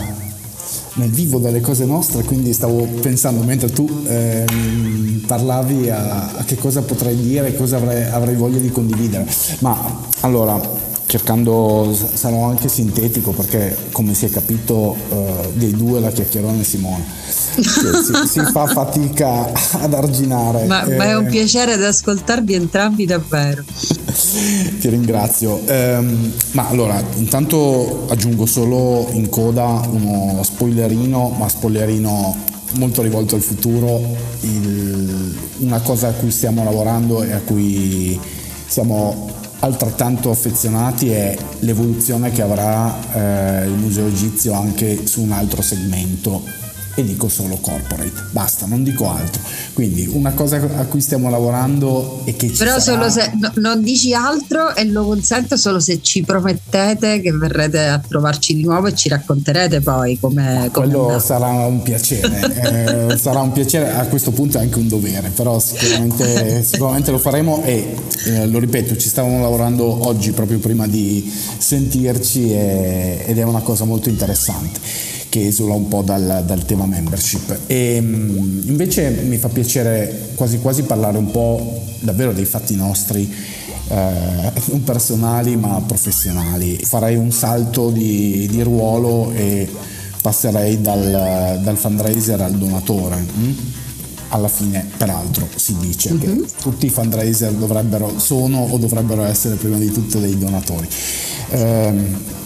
nel 0.96 1.10
vivo 1.10 1.39
delle 1.39 1.62
cose 1.62 1.86
nostre, 1.86 2.24
quindi 2.24 2.52
stavo 2.54 2.86
pensando 3.02 3.44
mentre 3.44 3.70
tu 3.72 3.88
eh, 4.08 4.46
parlavi 5.26 5.89
a, 5.89 6.34
a, 6.38 6.44
che 6.44 6.56
cosa 6.56 6.82
potrei 6.82 7.15
dire, 7.15 7.56
cosa 7.56 7.78
avrei, 7.78 8.04
avrei 8.04 8.36
voglia 8.36 8.60
di 8.60 8.70
condividere. 8.70 9.28
Ma 9.60 10.10
allora, 10.22 10.89
cercando, 11.12 11.93
sarò 11.93 12.45
anche 12.45 12.69
sintetico 12.69 13.32
perché 13.32 13.76
come 13.91 14.13
si 14.13 14.28
è 14.28 14.30
capito 14.30 14.95
uh, 15.10 15.52
dei 15.56 15.71
due 15.71 16.00
la 16.00 16.10
chiacchierone 16.10 16.63
Simone 16.63 17.04
si, 17.26 18.30
si, 18.30 18.39
fa 18.50 18.65
fatica 18.65 19.52
ad 19.74 19.93
arginare. 19.93 20.63
Ma, 20.67 20.86
eh, 20.86 20.95
ma, 20.95 21.04
è 21.04 21.17
un 21.17 21.28
piacere 21.28 21.74
ad 21.74 21.84
ascoltarvi 21.84 22.54
entrambi 22.54 23.06
davvero. 23.06 23.62
Ti 24.80 24.88
ringrazio. 24.88 25.62
Um, 25.67 26.32
ma 26.52 26.69
allora, 26.69 27.04
intanto 27.15 28.06
aggiungo 28.08 28.45
solo 28.45 29.10
in 29.12 29.28
coda 29.28 29.82
uno 29.91 30.41
spoilerino, 30.41 31.36
ma 31.38 31.50
spoilerino 31.50 32.38
molto 32.76 33.02
rivolto 33.02 33.36
al 33.36 33.41
futuro, 33.41 34.00
il, 34.41 35.36
una 35.58 35.82
cosa 35.82 36.08
a 36.08 36.12
cui 36.13 36.32
stiamo 36.32 36.63
lavorando 36.63 37.21
e 37.21 37.34
a 37.34 37.41
cui 37.41 38.17
siamo 38.65 39.39
altrettanto 39.62 40.32
affezionati 40.32 41.10
è 41.10 41.38
l'evoluzione 41.60 42.32
che 42.32 42.41
avrà 42.41 42.93
eh, 43.13 43.65
il 43.65 43.74
Museo 43.74 44.08
Egizio 44.08 44.54
anche 44.54 45.06
su 45.06 45.21
un 45.21 45.32
altro 45.32 45.62
segmento 45.62 46.61
e 46.95 47.04
dico 47.04 47.30
solo 47.30 47.56
corporate, 47.58 48.12
basta, 48.32 48.65
non 48.65 48.84
dico 48.84 49.10
altro. 49.10 49.41
Quindi 49.73 50.08
una 50.12 50.32
cosa 50.32 50.58
a 50.58 50.86
cui 50.86 51.01
stiamo 51.01 51.30
lavorando 51.30 52.21
e 52.25 52.36
che 52.36 52.49
ci 52.49 52.58
Però 52.58 52.80
sarà... 52.80 53.10
solo 53.10 53.10
se 53.10 53.32
no, 53.39 53.51
non 53.56 53.82
dici 53.82 54.13
altro 54.13 54.75
e 54.75 54.86
lo 54.86 55.06
consento 55.06 55.56
solo 55.56 55.80
se 55.80 56.01
ci 56.01 56.23
promettete 56.23 57.21
che 57.21 57.32
verrete 57.32 57.88
a 57.88 57.99
trovarci 57.99 58.56
di 58.56 58.63
nuovo 58.63 58.88
e 58.88 58.95
ci 58.95 59.10
racconterete 59.10 59.82
poi 59.82 60.19
come... 60.19 60.69
Quello 60.71 61.19
sarà 61.19 61.65
un 61.65 61.82
piacere, 61.82 63.10
eh, 63.12 63.17
sarà 63.17 63.39
un 63.39 63.51
piacere, 63.51 63.93
a 63.93 64.06
questo 64.08 64.32
punto 64.32 64.58
è 64.58 64.62
anche 64.62 64.80
un 64.80 64.88
dovere, 64.88 65.30
però 65.30 65.60
sicuramente, 65.60 66.63
sicuramente 66.67 67.12
lo 67.12 67.19
faremo 67.19 67.63
e 67.63 67.95
eh, 68.25 68.47
lo 68.47 68.60
ripeto, 68.60 68.97
ci 68.97 69.08
stavamo 69.08 69.41
lavorando 69.41 70.08
oggi 70.08 70.32
proprio 70.32 70.60
prima 70.60 70.88
di 70.88 71.32
sentirci 71.58 72.51
e, 72.51 73.23
ed 73.25 73.38
è 73.38 73.43
una 73.43 73.62
cosa 73.62 73.86
molto 73.86 74.10
interessante 74.10 75.19
che 75.32 75.48
esula 75.48 75.76
un 75.76 75.88
po' 75.88 76.02
dal, 76.02 76.44
dal 76.46 76.65
tema 76.65 76.86
membership. 76.86 77.60
E, 77.65 77.96
invece 77.96 79.10
mi 79.24 79.38
fa 79.38 79.48
piacere 79.48 80.34
quasi 80.36 80.60
quasi 80.60 80.84
parlare 80.84 81.17
un 81.17 81.32
po' 81.32 81.84
davvero 82.02 82.34
dei 82.34 82.44
fatti 82.44 82.76
nostri, 82.76 83.34
eh, 83.88 84.52
non 84.65 84.84
personali 84.84 85.56
ma 85.56 85.82
professionali. 85.88 86.78
Farei 86.84 87.15
un 87.15 87.32
salto 87.32 87.91
di, 87.91 88.46
di 88.52 88.62
ruolo 88.62 89.32
e 89.32 89.70
passerei 90.22 90.82
dal, 90.82 91.62
dal, 91.63 91.78
fundraiser 91.78 92.41
al 92.41 92.52
donatore. 92.52 93.15
Hm? 93.15 93.54
Alla 94.32 94.48
fine 94.48 94.86
peraltro 94.98 95.48
si 95.56 95.76
dice 95.78 96.12
uh-huh. 96.12 96.20
che 96.20 96.28
mhm. 96.28 96.46
tutti 96.62 96.86
i 96.86 96.89
fundraiser 96.89 97.52
dovrebbero, 97.54 98.20
sono 98.20 98.67
o 98.70 98.78
dovrebbero 98.78 99.24
essere 99.24 99.56
prima 99.56 99.78
di 99.78 99.91
tutto 99.91 100.20
dei 100.20 100.38
donatori. 100.38 100.88
Eh, 101.50 101.94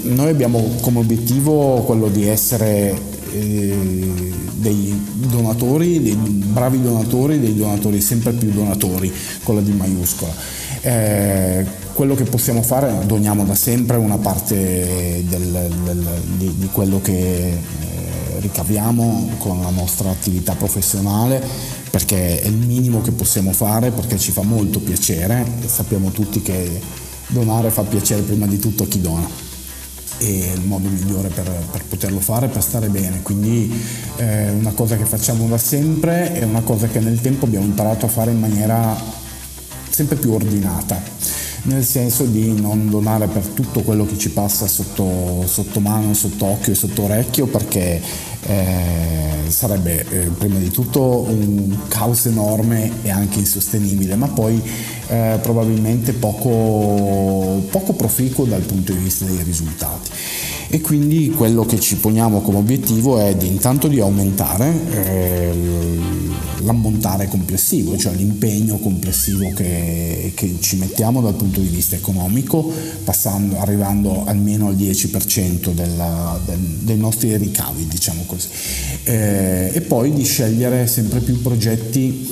noi 0.01 0.29
abbiamo 0.29 0.59
come 0.81 0.99
obiettivo 0.99 1.81
quello 1.83 2.09
di 2.09 2.27
essere 2.27 2.99
eh, 3.31 4.33
dei 4.55 4.99
donatori, 5.13 6.01
dei 6.01 6.15
bravi 6.15 6.81
donatori, 6.81 7.39
dei 7.39 7.55
donatori 7.55 8.01
sempre 8.01 8.31
più 8.31 8.51
donatori 8.51 9.11
con 9.43 9.55
la 9.55 9.61
D 9.61 9.69
maiuscola. 9.69 10.33
Eh, 10.81 11.65
quello 11.93 12.15
che 12.15 12.23
possiamo 12.23 12.61
fare, 12.61 12.93
doniamo 13.05 13.45
da 13.45 13.55
sempre 13.55 13.97
una 13.97 14.17
parte 14.17 15.23
del, 15.27 15.71
del, 15.83 16.21
di, 16.37 16.53
di, 16.57 16.69
quello 16.71 16.99
che 17.01 17.47
eh, 17.47 17.59
ricaviamo 18.39 19.29
con 19.37 19.61
la 19.61 19.69
nostra 19.69 20.09
attività 20.09 20.53
professionale 20.53 21.41
perché 21.95 22.41
è 22.41 22.47
il 22.47 22.57
minimo 22.57 23.01
che 23.01 23.11
possiamo 23.11 23.53
fare 23.53 23.89
perché 23.89 24.19
ci 24.19 24.33
fa 24.33 24.41
molto 24.41 24.81
piacere 24.81 25.45
sappiamo 25.65 26.11
tutti 26.11 26.41
che 26.41 26.81
donare 27.27 27.69
fa 27.69 27.83
piacere 27.83 28.21
prima 28.21 28.45
di 28.47 28.59
tutto 28.59 28.83
a 28.83 28.85
chi 28.85 28.99
dona. 28.99 29.25
E 30.17 30.51
il 30.53 30.61
modo 30.65 30.89
migliore 30.89 31.29
per, 31.29 31.49
per 31.71 31.85
poterlo 31.85 32.19
fare 32.19 32.47
è 32.47 32.49
per 32.49 32.63
stare 32.63 32.89
bene. 32.89 33.21
Quindi 33.21 33.73
è 34.17 34.23
eh, 34.23 34.49
una 34.49 34.71
cosa 34.71 34.97
che 34.97 35.05
facciamo 35.05 35.47
da 35.47 35.57
sempre 35.57 36.33
è 36.33 36.43
una 36.43 36.63
cosa 36.63 36.87
che 36.87 36.99
nel 36.99 37.21
tempo 37.21 37.45
abbiamo 37.45 37.65
imparato 37.65 38.07
a 38.07 38.09
fare 38.09 38.31
in 38.31 38.39
maniera 38.41 39.01
sempre 39.89 40.17
più 40.17 40.33
ordinata. 40.33 41.01
Nel 41.63 41.85
senso 41.85 42.25
di 42.25 42.59
non 42.59 42.89
donare 42.89 43.27
per 43.27 43.47
tutto 43.47 43.83
quello 43.83 44.05
che 44.05 44.17
ci 44.17 44.31
passa 44.31 44.67
sotto, 44.67 45.45
sotto 45.47 45.79
mano, 45.79 46.13
sotto 46.13 46.43
occhio 46.43 46.73
e 46.73 46.75
sotto 46.75 47.03
orecchio 47.03 47.47
perché 47.47 48.01
eh, 48.47 49.49
sarebbe 49.49 50.05
eh, 50.09 50.27
prima 50.27 50.59
di 50.59 50.69
tutto 50.69 51.25
un 51.27 51.87
caos 51.87 52.25
enorme 52.27 52.91
e 53.03 53.09
anche 53.09 53.39
insostenibile, 53.39 54.15
ma 54.15 54.27
poi 54.27 54.61
eh, 55.07 55.39
probabilmente 55.41 56.13
poco, 56.13 57.63
poco 57.69 57.93
proficuo 57.93 58.45
dal 58.45 58.61
punto 58.61 58.91
di 58.91 58.99
vista 58.99 59.25
dei 59.25 59.43
risultati. 59.43 60.11
E 60.67 60.81
quindi 60.81 61.29
quello 61.29 61.63
che 61.63 61.79
ci 61.79 61.95
poniamo 61.97 62.41
come 62.41 62.57
obiettivo 62.57 63.19
è 63.19 63.35
di 63.35 63.47
intanto 63.47 63.87
di 63.87 63.99
aumentare 63.99 64.73
eh, 64.91 65.53
l'ammontare 66.61 67.27
complessivo, 67.27 67.95
cioè 67.97 68.13
l'impegno 68.15 68.77
complessivo 68.79 69.51
che, 69.53 70.31
che, 70.35 70.55
ci 70.59 70.77
mettiamo 70.77 71.21
dal 71.21 71.35
punto 71.35 71.59
di 71.59 71.67
vista 71.67 71.95
economico, 71.95 72.71
passando, 73.03 73.59
arrivando 73.59 74.25
almeno 74.25 74.67
al 74.67 74.75
10% 74.75 75.71
della, 75.71 76.39
del, 76.43 76.57
dei 76.57 76.97
nostri 76.97 77.35
ricavi, 77.37 77.87
diciamo 77.87 78.23
così, 78.25 78.47
eh, 79.03 79.69
e 79.71 79.81
poi 79.81 80.11
di 80.13 80.23
scegliere 80.23 80.87
sempre 80.87 81.19
più 81.19 81.41
progetti 81.41 82.27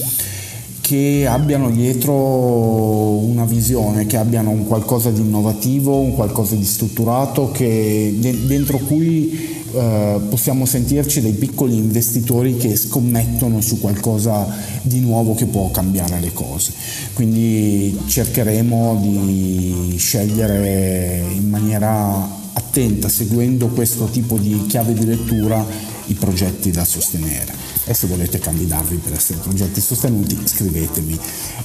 che 0.84 1.26
abbiano 1.26 1.70
dietro 1.70 2.14
una 2.14 3.46
visione, 3.46 4.06
che 4.06 4.18
abbiano 4.18 4.50
un 4.50 4.68
qualcosa 4.68 5.12
di 5.12 5.22
innovativo, 5.22 5.98
un 5.98 6.14
qualcosa 6.14 6.56
di 6.56 6.66
strutturato, 6.66 7.52
che, 7.52 8.14
dentro 8.20 8.80
cui 8.80 9.62
eh, 9.74 10.20
possiamo 10.28 10.66
sentirci 10.66 11.22
dei 11.22 11.32
piccoli 11.32 11.78
investitori 11.78 12.58
che 12.58 12.76
scommettono 12.76 13.62
su 13.62 13.80
qualcosa 13.80 14.46
di 14.82 15.00
nuovo 15.00 15.34
che 15.36 15.46
può 15.46 15.72
cambiare 15.72 16.20
le 16.20 16.34
cose. 16.34 16.74
Quindi 17.14 17.98
cercheremo 18.06 19.00
di 19.02 19.96
scegliere 19.98 21.24
in 21.34 21.48
maniera 21.48 22.42
attenta, 22.52 23.08
seguendo 23.08 23.68
questo 23.68 24.08
tipo 24.08 24.38
di 24.38 24.66
chiave 24.68 24.94
di 24.94 25.06
lettura, 25.06 25.66
i 26.08 26.14
progetti 26.14 26.72
da 26.72 26.84
sostenere 26.84 27.73
e 27.86 27.94
se 27.94 28.08
volete 28.08 28.40
candidarvi 28.40 28.98
per 28.98 29.14
essere 29.14 29.40
progetti 29.40 29.82
sostenuti 29.82 30.38
scrivetemi. 30.46 31.20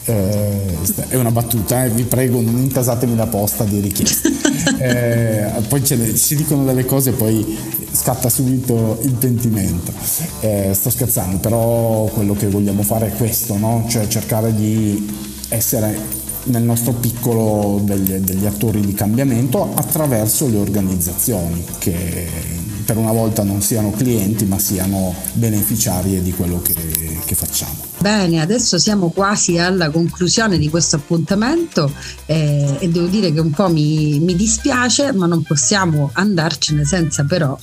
Eh, 0.04 0.76
è 1.08 1.16
una 1.16 1.30
battuta, 1.30 1.84
eh, 1.84 1.90
vi 1.90 2.04
prego 2.04 2.40
non 2.40 2.56
intasatemi 2.58 3.14
la 3.16 3.26
posta 3.26 3.64
di 3.64 3.80
richieste. 3.80 4.36
Eh, 4.78 5.50
poi 5.66 5.82
ne, 5.96 6.16
si 6.16 6.36
dicono 6.36 6.64
delle 6.64 6.84
cose 6.84 7.10
e 7.10 7.12
poi 7.14 7.56
scatta 7.90 8.28
subito 8.28 8.98
il 9.02 9.12
pentimento. 9.12 9.92
Eh, 10.40 10.72
sto 10.74 10.90
scherzando, 10.90 11.38
però 11.38 12.04
quello 12.04 12.34
che 12.34 12.48
vogliamo 12.48 12.82
fare 12.82 13.08
è 13.08 13.16
questo, 13.16 13.56
no? 13.56 13.86
cioè 13.88 14.06
cercare 14.06 14.54
di 14.54 15.04
essere 15.48 15.98
nel 16.44 16.62
nostro 16.62 16.92
piccolo 16.92 17.80
degli, 17.82 18.12
degli 18.14 18.46
attori 18.46 18.80
di 18.80 18.94
cambiamento 18.94 19.72
attraverso 19.74 20.48
le 20.48 20.58
organizzazioni 20.58 21.64
che 21.78 22.28
per 22.88 22.96
una 22.96 23.12
volta 23.12 23.42
non 23.42 23.60
siano 23.60 23.90
clienti 23.90 24.46
ma 24.46 24.58
siano 24.58 25.14
beneficiarie 25.34 26.22
di 26.22 26.32
quello 26.32 26.62
che, 26.62 26.72
che 27.22 27.34
facciamo. 27.34 27.84
Bene, 27.98 28.40
adesso 28.40 28.78
siamo 28.78 29.10
quasi 29.10 29.58
alla 29.58 29.90
conclusione 29.90 30.56
di 30.56 30.70
questo 30.70 30.96
appuntamento 30.96 31.92
eh, 32.24 32.76
e 32.78 32.88
devo 32.88 33.08
dire 33.08 33.30
che 33.30 33.40
un 33.40 33.50
po' 33.50 33.68
mi, 33.68 34.18
mi, 34.20 34.34
dispiace, 34.34 35.12
ma 35.12 35.26
non 35.26 35.42
possiamo 35.42 36.08
andarcene 36.14 36.86
senza 36.86 37.24
però 37.24 37.58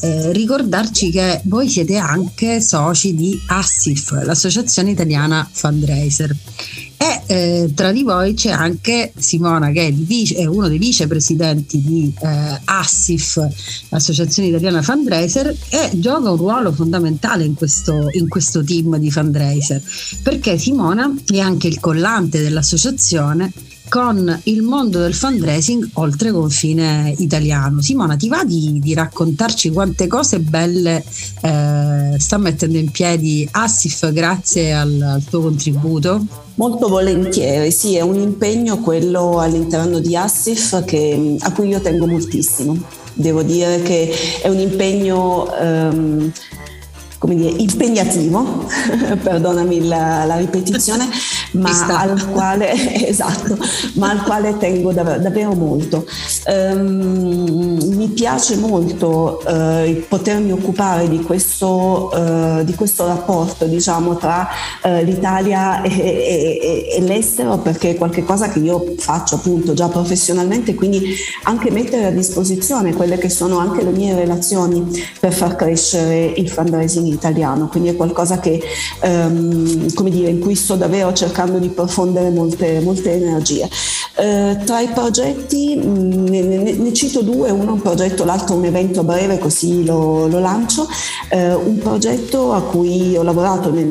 eh, 0.00 0.32
ricordarci 0.32 1.10
che 1.10 1.42
voi 1.44 1.68
siete 1.68 1.98
anche 1.98 2.62
soci 2.62 3.14
di 3.14 3.38
ASSIF, 3.48 4.22
l'Associazione 4.22 4.92
Italiana 4.92 5.46
Fundraiser. 5.52 6.34
E 7.02 7.22
eh, 7.26 7.72
tra 7.74 7.90
di 7.90 8.04
voi 8.04 8.34
c'è 8.34 8.50
anche 8.50 9.12
Simona 9.18 9.72
che 9.72 9.88
è, 9.88 9.92
vice, 9.92 10.36
è 10.36 10.44
uno 10.44 10.68
dei 10.68 10.78
vicepresidenti 10.78 11.82
di 11.82 12.14
eh, 12.22 12.60
ASSIF, 12.64 13.44
l'Associazione 13.88 14.50
Italiana 14.50 14.82
Fundraiser, 14.82 15.48
e 15.48 15.90
gioca 15.94 16.30
un 16.30 16.36
ruolo 16.36 16.70
fondamentale 16.70 17.42
in 17.42 17.54
questo, 17.54 18.06
in 18.12 18.28
questo 18.28 18.62
team 18.62 18.98
di 18.98 19.10
fundraiser, 19.10 19.82
perché 20.22 20.56
Simona 20.58 21.12
è 21.26 21.40
anche 21.40 21.66
il 21.66 21.80
collante 21.80 22.40
dell'associazione 22.40 23.52
con 23.92 24.40
il 24.44 24.62
mondo 24.62 25.00
del 25.00 25.12
fundraising 25.12 25.86
oltre 25.94 26.32
confine 26.32 27.14
italiano. 27.18 27.82
Simona, 27.82 28.16
ti 28.16 28.26
va 28.26 28.42
di, 28.42 28.78
di 28.80 28.94
raccontarci 28.94 29.68
quante 29.68 30.06
cose 30.06 30.38
belle 30.38 31.04
eh, 31.42 32.16
sta 32.16 32.38
mettendo 32.38 32.78
in 32.78 32.90
piedi 32.90 33.46
Assif 33.50 34.10
grazie 34.10 34.72
al, 34.72 34.98
al 34.98 35.22
tuo 35.24 35.42
contributo? 35.42 36.24
Molto 36.54 36.88
volentieri, 36.88 37.70
sì, 37.70 37.96
è 37.96 38.00
un 38.00 38.18
impegno 38.18 38.78
quello 38.78 39.40
all'interno 39.40 39.98
di 39.98 40.16
Assif 40.16 40.82
che, 40.86 41.36
a 41.40 41.52
cui 41.52 41.68
io 41.68 41.82
tengo 41.82 42.06
moltissimo. 42.06 42.74
Devo 43.12 43.42
dire 43.42 43.82
che 43.82 44.10
è 44.40 44.48
un 44.48 44.58
impegno 44.58 45.52
um, 45.60 46.32
come 47.22 47.36
dire, 47.36 47.50
impegnativo, 47.50 48.66
perdonami 49.22 49.86
la, 49.86 50.24
la 50.24 50.38
ripetizione, 50.38 51.08
ma 51.52 51.98
al, 51.98 52.30
quale, 52.30 52.72
esatto, 53.06 53.56
ma 53.94 54.10
al 54.10 54.22
quale 54.22 54.56
tengo 54.58 54.92
dav- 54.92 55.18
davvero 55.18 55.52
molto. 55.54 56.06
Um, 56.46 57.78
mi 57.94 58.08
piace 58.08 58.56
molto 58.56 59.42
uh, 59.44 60.02
potermi 60.08 60.52
occupare 60.52 61.08
di 61.08 61.20
questo, 61.22 62.10
uh, 62.12 62.64
di 62.64 62.74
questo 62.74 63.06
rapporto 63.06 63.66
diciamo, 63.66 64.16
tra 64.16 64.48
uh, 64.82 65.04
l'Italia 65.04 65.82
e, 65.82 65.90
e, 65.90 66.88
e, 66.96 67.00
l'estero 67.00 67.58
perché 67.58 67.90
è 67.90 67.94
qualcosa 67.96 68.48
che 68.48 68.58
io 68.58 68.94
faccio 68.98 69.36
appunto 69.36 69.74
già 69.74 69.88
professionalmente, 69.88 70.74
quindi 70.74 71.14
anche 71.44 71.70
mettere 71.70 72.06
a 72.06 72.10
disposizione 72.10 72.94
quelle 72.94 73.18
che 73.18 73.28
sono 73.28 73.58
anche 73.58 73.82
le 73.82 73.90
mie 73.90 74.14
relazioni 74.14 74.84
per 75.20 75.32
far 75.32 75.56
crescere 75.56 76.32
il 76.36 76.48
fundraising 76.48 77.06
italiano, 77.06 77.68
quindi 77.68 77.90
è 77.90 77.96
qualcosa 77.96 78.38
che, 78.38 78.60
um, 79.02 79.92
come 79.94 80.10
dire, 80.10 80.30
in 80.30 80.40
cui 80.40 80.54
sto 80.54 80.74
davvero 80.76 81.12
cercando 81.12 81.41
di 81.50 81.68
profondere 81.68 82.30
molte, 82.30 82.80
molte 82.80 83.12
energie. 83.12 83.68
Eh, 84.14 84.58
tra 84.64 84.80
i 84.80 84.88
progetti 84.88 85.74
mm, 85.76 86.26
ne, 86.26 86.42
ne, 86.42 86.72
ne, 86.72 86.92
cito 86.92 87.22
due, 87.22 87.50
uno 87.50 87.70
è 87.70 87.72
un 87.72 87.80
progetto, 87.80 88.24
l'altro 88.24 88.56
un 88.56 88.64
evento 88.64 89.02
breve 89.02 89.38
così 89.38 89.84
lo, 89.84 90.26
lo 90.26 90.38
lancio, 90.38 90.86
eh, 91.30 91.54
un 91.54 91.78
progetto 91.78 92.52
a 92.52 92.62
cui 92.62 93.16
ho 93.16 93.22
lavorato 93.22 93.72
nel, 93.72 93.88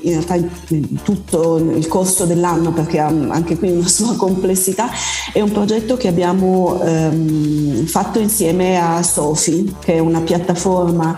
in 0.00 0.10
realtà 0.10 0.34
in 0.34 1.02
tutto 1.02 1.58
il 1.58 1.86
corso 1.86 2.24
dell'anno 2.24 2.72
perché 2.72 2.98
ha 2.98 3.06
anche 3.06 3.58
qui 3.58 3.70
una 3.70 3.88
sua 3.88 4.16
complessità, 4.16 4.88
è 5.32 5.40
un 5.40 5.52
progetto 5.52 5.96
che 5.96 6.08
abbiamo 6.08 6.80
ehm, 6.82 7.84
fatto 7.86 8.18
insieme 8.18 8.78
a 8.78 9.02
Sofi 9.02 9.76
che 9.80 9.94
è 9.94 9.98
una 9.98 10.20
piattaforma 10.20 11.16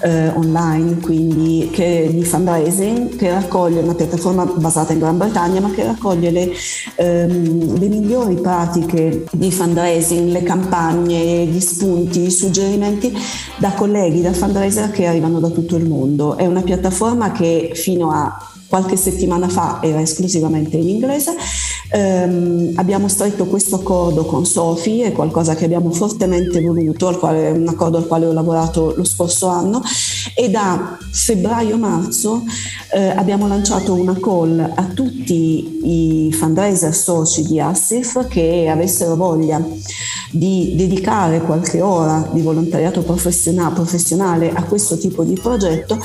eh, 0.00 0.28
online 0.28 0.98
quindi 1.00 1.70
che, 1.72 2.10
di 2.12 2.24
fundraising 2.24 3.16
che 3.16 3.30
raccoglie 3.30 3.80
una 3.80 3.94
piattaforma 3.94 4.44
basata 4.44 4.92
in 4.92 4.98
Gran 4.98 5.16
Bretagna 5.16 5.21
ma 5.60 5.70
che 5.70 5.84
raccoglie 5.84 6.30
le, 6.30 6.52
ehm, 6.96 7.78
le 7.78 7.88
migliori 7.88 8.34
pratiche 8.36 9.24
di 9.32 9.50
fundraising, 9.52 10.30
le 10.30 10.42
campagne, 10.42 11.46
gli 11.46 11.60
spunti, 11.60 12.22
i 12.22 12.30
suggerimenti 12.30 13.12
da 13.58 13.72
colleghi, 13.72 14.22
da 14.22 14.32
fundraiser 14.32 14.90
che 14.90 15.06
arrivano 15.06 15.40
da 15.40 15.50
tutto 15.50 15.76
il 15.76 15.86
mondo. 15.86 16.36
È 16.36 16.46
una 16.46 16.62
piattaforma 16.62 17.32
che 17.32 17.72
fino 17.74 18.10
a 18.10 18.36
qualche 18.72 18.96
settimana 18.96 19.48
fa 19.48 19.80
era 19.82 20.00
esclusivamente 20.00 20.78
in 20.78 20.88
inglese. 20.88 21.34
Um, 21.94 22.72
abbiamo 22.76 23.06
stretto 23.06 23.44
questo 23.44 23.76
accordo 23.76 24.24
con 24.24 24.46
Sofi, 24.46 25.02
è 25.02 25.12
qualcosa 25.12 25.54
che 25.54 25.66
abbiamo 25.66 25.90
fortemente 25.90 26.60
voluto, 26.62 27.06
al 27.06 27.18
quale, 27.18 27.50
un 27.50 27.68
accordo 27.68 27.98
al 27.98 28.06
quale 28.06 28.24
ho 28.24 28.32
lavorato 28.32 28.94
lo 28.96 29.04
scorso 29.04 29.48
anno. 29.48 29.82
E 30.34 30.48
da 30.48 30.96
febbraio-marzo 31.10 32.44
eh, 32.94 33.08
abbiamo 33.08 33.46
lanciato 33.46 33.92
una 33.92 34.18
call 34.18 34.58
a 34.74 34.84
tutti 34.86 35.80
i 36.26 36.32
fundraiser 36.32 36.94
soci 36.94 37.42
di 37.42 37.60
Assif 37.60 38.26
che 38.28 38.68
avessero 38.70 39.14
voglia 39.14 39.62
di 40.30 40.72
dedicare 40.74 41.42
qualche 41.42 41.82
ora 41.82 42.26
di 42.32 42.40
volontariato 42.40 43.02
professionale 43.02 44.50
a 44.50 44.64
questo 44.64 44.96
tipo 44.96 45.24
di 45.24 45.34
progetto 45.34 45.98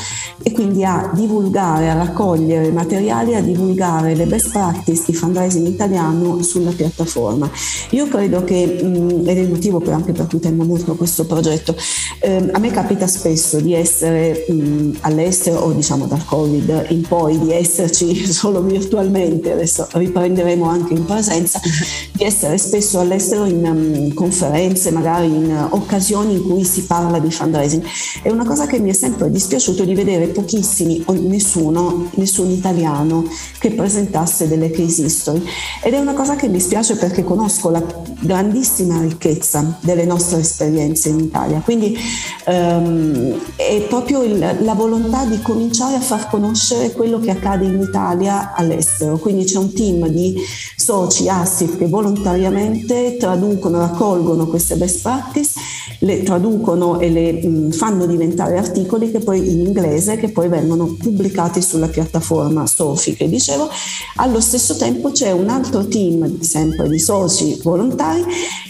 e 0.43 0.51
quindi 0.51 0.83
a 0.83 1.09
divulgare, 1.13 1.89
a 1.89 1.93
raccogliere 1.93 2.69
materiali, 2.71 3.35
a 3.35 3.41
divulgare 3.41 4.15
le 4.15 4.25
best 4.25 4.51
practice 4.51 5.03
di 5.07 5.13
fundraising 5.13 5.67
italiano 5.77 6.41
sulla 6.41 6.71
piattaforma. 6.71 7.49
Io 7.91 8.07
credo 8.07 8.43
che, 8.43 8.65
mh, 8.65 9.27
ed 9.27 9.37
è 9.37 9.41
il 9.41 9.49
motivo 9.49 9.79
per, 9.79 9.93
anche 9.93 10.11
per 10.11 10.25
cui 10.25 10.39
tengo 10.39 10.63
molto 10.65 10.95
questo 10.95 11.25
progetto, 11.25 11.75
eh, 12.19 12.49
a 12.51 12.59
me 12.59 12.71
capita 12.71 13.05
spesso 13.05 13.59
di 13.59 13.73
essere 13.73 14.45
mh, 14.49 14.97
all'estero 15.01 15.59
o 15.59 15.71
diciamo 15.71 16.07
dal 16.07 16.25
Covid 16.25 16.87
in 16.89 17.01
poi 17.01 17.37
di 17.39 17.51
esserci 17.51 18.25
solo 18.33 18.61
virtualmente, 18.61 19.51
adesso 19.51 19.87
riprenderemo 19.91 20.65
anche 20.65 20.93
in 20.93 21.05
presenza, 21.05 21.61
di 22.11 22.23
essere 22.23 22.57
spesso 22.57 22.99
all'estero 22.99 23.45
in 23.45 23.63
um, 23.63 24.13
conferenze, 24.13 24.89
magari 24.91 25.27
in 25.27 25.67
occasioni 25.69 26.33
in 26.33 26.43
cui 26.43 26.63
si 26.63 26.85
parla 26.85 27.19
di 27.19 27.29
fundraising. 27.29 27.83
È 28.23 28.29
una 28.29 28.45
cosa 28.45 28.65
che 28.65 28.79
mi 28.79 28.89
è 28.89 28.93
sempre 28.93 29.29
dispiaciuto 29.29 29.85
di 29.85 29.93
vedere 29.93 30.27
pochissimi 30.27 31.03
o 31.05 31.13
nessuno, 31.13 32.09
nessun 32.15 32.49
italiano 32.49 33.25
che 33.59 33.71
presentasse 33.71 34.47
delle 34.47 34.71
case 34.71 35.03
history 35.03 35.43
ed 35.83 35.93
è 35.93 35.99
una 35.99 36.13
cosa 36.13 36.35
che 36.35 36.47
mi 36.47 36.59
spiace 36.59 36.95
perché 36.95 37.23
conosco 37.23 37.69
la 37.69 37.83
grandissima 38.19 38.99
ricchezza 39.01 39.77
delle 39.81 40.05
nostre 40.05 40.39
esperienze 40.39 41.09
in 41.09 41.19
Italia, 41.19 41.61
quindi 41.63 41.97
um, 42.45 43.39
è 43.55 43.85
proprio 43.87 44.23
il, 44.23 44.57
la 44.61 44.73
volontà 44.73 45.25
di 45.25 45.41
cominciare 45.41 45.95
a 45.95 46.01
far 46.01 46.29
conoscere 46.29 46.91
quello 46.91 47.19
che 47.19 47.31
accade 47.31 47.65
in 47.65 47.79
Italia 47.81 48.53
all'estero, 48.55 49.17
quindi 49.17 49.45
c'è 49.45 49.57
un 49.57 49.73
team 49.73 50.07
di 50.07 50.35
soci 50.75 51.27
ASIF 51.29 51.77
che 51.77 51.87
volontariamente 51.87 53.17
traducono, 53.17 53.79
raccolgono 53.79 54.47
queste 54.47 54.75
best 54.75 55.01
practice, 55.01 55.51
le 55.99 56.23
traducono 56.23 56.99
e 56.99 57.09
le 57.09 57.33
mh, 57.33 57.71
fanno 57.71 58.05
diventare 58.05 58.57
articoli 58.57 59.11
che 59.11 59.19
poi 59.19 59.51
in 59.51 59.59
inglese 59.59 60.17
che 60.17 60.29
poi 60.29 60.47
vengono 60.47 60.95
pubblicati 60.97 61.61
sulla 61.61 61.87
piattaforma 61.87 62.65
Sofi 62.67 63.13
che 63.13 63.27
dicevo. 63.27 63.69
Allo 64.17 64.39
stesso 64.39 64.75
tempo 64.75 65.11
c'è 65.11 65.31
un 65.31 65.46
altro 65.49 65.87
team 65.87 66.39
sempre 66.41 66.89
di 66.89 66.99
soci 66.99 67.59
volontari 67.63 68.23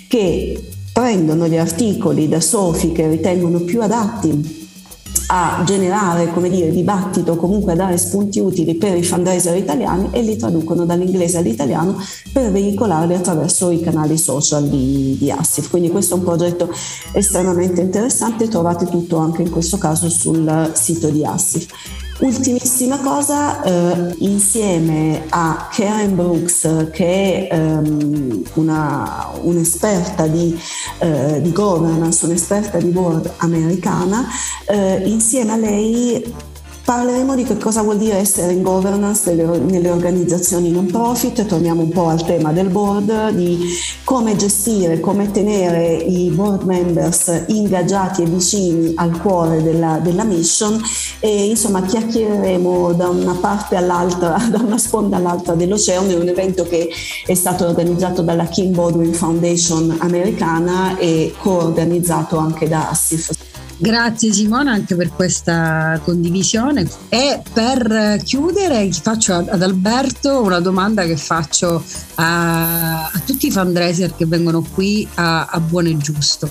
che 0.07 0.61
prendono 0.91 1.47
gli 1.47 1.57
articoli 1.57 2.27
da 2.27 2.41
Sofi 2.41 2.91
che 2.91 3.07
ritengono 3.07 3.59
più 3.59 3.81
adatti 3.81 4.65
a 5.29 5.61
generare 5.65 6.31
come 6.31 6.49
dire, 6.49 6.71
dibattito, 6.71 7.35
comunque 7.35 7.73
a 7.73 7.75
dare 7.75 7.97
spunti 7.97 8.39
utili 8.39 8.75
per 8.75 8.95
i 8.95 9.03
fundraiser 9.03 9.57
italiani 9.57 10.09
e 10.11 10.21
li 10.21 10.37
traducono 10.37 10.85
dall'inglese 10.85 11.37
all'italiano 11.37 11.97
per 12.31 12.51
veicolarli 12.51 13.13
attraverso 13.13 13.69
i 13.69 13.81
canali 13.81 14.17
social 14.17 14.67
di, 14.69 15.17
di 15.19 15.29
Assif. 15.29 15.69
Quindi 15.69 15.89
questo 15.89 16.15
è 16.15 16.17
un 16.17 16.23
progetto 16.23 16.69
estremamente 17.11 17.81
interessante, 17.81 18.47
trovate 18.47 18.85
tutto 18.85 19.17
anche 19.17 19.41
in 19.41 19.49
questo 19.49 19.77
caso 19.77 20.09
sul 20.09 20.71
sito 20.73 21.09
di 21.09 21.25
Assif. 21.25 21.67
Ultimissima 22.19 22.97
cosa, 22.97 23.61
eh, 23.61 24.15
insieme 24.19 25.25
a 25.29 25.69
Karen 25.71 26.15
Brooks, 26.15 26.87
che 26.91 27.47
è 27.47 27.53
ehm, 27.53 28.41
una, 28.55 29.29
un'esperta 29.41 30.25
di, 30.25 30.59
eh, 30.97 31.39
di, 31.43 31.51
governance, 31.51 32.25
un'esperta 32.25 32.79
di 32.79 32.89
board 32.89 33.31
americana, 33.37 34.25
eh, 34.65 35.03
insieme 35.05 35.51
a 35.51 35.57
lei 35.57 36.33
Parleremo 36.87 37.35
di 37.35 37.43
che 37.43 37.57
cosa 37.57 37.81
vuol 37.81 37.97
dire 37.97 38.15
essere 38.15 38.53
in 38.53 38.63
governance 38.63 39.29
nelle, 39.29 39.57
nelle, 39.57 39.89
organizzazioni 39.89 40.71
non 40.71 40.85
profit, 40.85 41.45
torniamo 41.45 41.81
un 41.81 41.89
po' 41.89 42.07
al 42.07 42.23
tema 42.23 42.53
del 42.53 42.69
board, 42.69 43.31
di 43.31 43.59
come 44.05 44.37
gestire, 44.37 45.01
come 45.01 45.29
tenere 45.29 45.95
i 45.95 46.29
board 46.29 46.61
members 46.61 47.43
ingaggiati 47.47 48.21
e 48.21 48.25
vicini 48.27 48.93
al 48.95 49.19
cuore 49.19 49.61
della, 49.61 49.99
della 50.01 50.23
mission 50.23 50.81
e 51.19 51.49
insomma 51.49 51.81
chiacchiereremo 51.81 52.93
da 52.93 53.09
una 53.09 53.33
parte 53.33 53.75
all'altra, 53.75 54.37
da 54.49 54.59
una 54.59 54.77
sponda 54.77 55.17
all'altra 55.17 55.55
dell'oceano, 55.55 56.11
è 56.11 56.15
un 56.15 56.29
evento 56.29 56.63
che 56.63 56.87
è 57.25 57.33
stato 57.33 57.65
organizzato 57.65 58.21
dalla 58.21 58.45
Kim 58.45 58.73
Baldwin 58.73 59.11
Foundation 59.11 59.93
americana 59.99 60.97
e 60.97 61.33
coorganizzato 61.37 62.37
anche 62.37 62.69
da 62.69 62.91
Assif. 62.91 63.36
Grazie 63.79 64.33
Simona 64.33 64.71
anche 64.71 64.95
per 64.95 65.11
questa 65.11 66.01
condivisione 66.03 66.89
e 67.09 67.41
per 67.53 68.19
chiudere 68.23 68.89
faccio 68.91 69.35
ad 69.35 69.61
Alberto 69.61 70.41
una 70.41 70.59
domanda 70.59 71.05
che 71.05 71.15
faccio 71.15 71.83
a, 72.15 73.03
a 73.05 73.21
tutti 73.23 73.47
i 73.47 73.51
fundraiser 73.51 74.15
che 74.15 74.25
vengono 74.25 74.63
qui 74.63 75.07
a, 75.13 75.45
a 75.45 75.59
Buono 75.59 75.89
e 75.89 75.97
Giusto. 75.97 76.49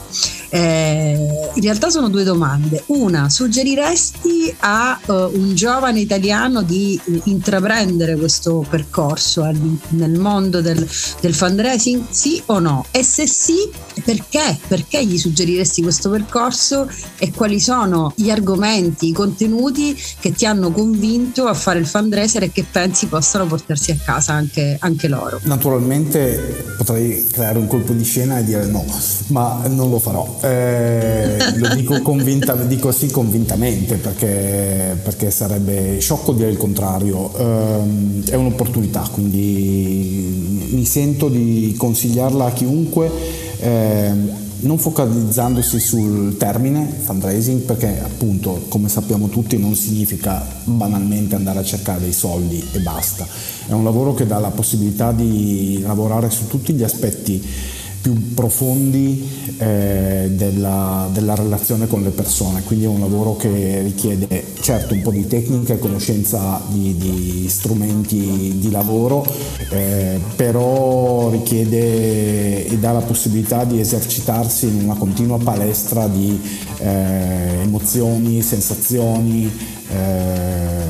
Eh, 0.48 1.50
in 1.54 1.62
realtà 1.62 1.90
sono 1.90 2.08
due 2.08 2.24
domande. 2.24 2.82
Una, 2.86 3.28
suggeriresti 3.28 4.54
a 4.60 4.98
uh, 5.06 5.12
un 5.12 5.54
giovane 5.54 6.00
italiano 6.00 6.62
di 6.62 7.00
uh, 7.02 7.20
intraprendere 7.24 8.16
questo 8.16 8.64
percorso 8.68 9.42
uh, 9.42 9.78
nel 9.90 10.18
mondo 10.18 10.60
del, 10.60 10.86
del 11.20 11.34
fundraising? 11.34 12.04
Sì 12.10 12.42
o 12.46 12.58
no? 12.58 12.86
E 12.90 13.02
se 13.02 13.26
sì, 13.26 13.70
perché? 14.04 14.58
Perché 14.66 15.04
gli 15.04 15.18
suggeriresti 15.18 15.82
questo 15.82 16.10
percorso 16.10 16.88
e 17.18 17.32
quali 17.32 17.60
sono 17.60 18.12
gli 18.16 18.30
argomenti, 18.30 19.08
i 19.08 19.12
contenuti 19.12 19.96
che 20.20 20.32
ti 20.32 20.46
hanno 20.46 20.70
convinto 20.70 21.46
a 21.46 21.54
fare 21.54 21.78
il 21.78 21.86
fundraiser 21.86 22.44
e 22.44 22.52
che 22.52 22.64
pensi 22.70 23.06
possano 23.06 23.46
portarsi 23.46 23.90
a 23.90 23.96
casa 24.02 24.32
anche, 24.32 24.76
anche 24.80 25.08
loro? 25.08 25.40
Naturalmente 25.44 26.74
potrei 26.76 27.26
creare 27.30 27.58
un 27.58 27.66
colpo 27.66 27.92
di 27.92 28.04
scena 28.04 28.38
e 28.38 28.44
dire 28.44 28.66
no, 28.66 28.84
ma 29.28 29.62
non 29.68 29.90
lo 29.90 29.98
farò. 29.98 30.35
Eh, 30.40 31.56
lo 31.56 31.74
dico, 31.74 32.00
convinta, 32.02 32.54
dico 32.54 32.92
sì 32.92 33.10
convintamente 33.10 33.96
perché, 33.96 34.96
perché, 35.02 35.30
sarebbe 35.30 35.98
sciocco 36.00 36.32
dire 36.32 36.50
il 36.50 36.56
contrario. 36.56 37.32
Eh, 37.36 38.30
è 38.30 38.34
un'opportunità, 38.34 39.08
quindi 39.12 40.68
mi 40.70 40.84
sento 40.84 41.28
di 41.28 41.74
consigliarla 41.76 42.46
a 42.46 42.52
chiunque 42.52 43.10
eh, 43.60 44.44
non 44.58 44.78
focalizzandosi 44.78 45.78
sul 45.78 46.36
termine 46.38 46.86
fundraising 46.86 47.60
perché 47.60 48.00
appunto 48.02 48.64
come 48.68 48.88
sappiamo 48.88 49.28
tutti 49.28 49.58
non 49.58 49.74
significa 49.74 50.44
banalmente 50.64 51.34
andare 51.34 51.58
a 51.58 51.64
cercare 51.64 52.00
dei 52.00 52.12
soldi 52.12 52.66
e 52.72 52.78
basta, 52.80 53.26
è 53.66 53.72
un 53.72 53.84
lavoro 53.84 54.14
che 54.14 54.26
dà 54.26 54.38
la 54.38 54.50
possibilità 54.50 55.12
di 55.12 55.80
lavorare 55.82 56.30
su 56.30 56.46
tutti 56.46 56.72
gli 56.72 56.82
aspetti 56.82 57.42
più 58.06 58.34
profondi 58.34 59.28
eh, 59.58 60.30
della, 60.30 61.08
della, 61.12 61.34
relazione 61.34 61.88
con 61.88 62.02
le 62.02 62.10
persone, 62.10 62.62
quindi 62.62 62.84
è 62.84 62.88
un 62.88 63.00
lavoro 63.00 63.34
che 63.34 63.80
richiede 63.82 64.44
certo 64.60 64.94
un 64.94 65.02
po' 65.02 65.10
di 65.10 65.26
tecnica 65.26 65.74
e 65.74 65.80
conoscenza 65.80 66.62
di, 66.68 66.96
di 66.96 67.48
strumenti 67.48 68.58
di 68.60 68.70
lavoro, 68.70 69.26
eh, 69.70 70.20
però 70.36 71.30
richiede 71.30 72.66
e 72.66 72.78
dà 72.78 72.92
la 72.92 73.00
possibilità 73.00 73.64
di 73.64 73.80
esercitarsi 73.80 74.68
in 74.68 74.84
una 74.84 74.94
continua 74.94 75.38
palestra 75.38 76.06
di 76.06 76.40
eh, 76.78 77.62
emozioni, 77.62 78.40
sensazioni, 78.40 79.50
eh, 79.90 80.84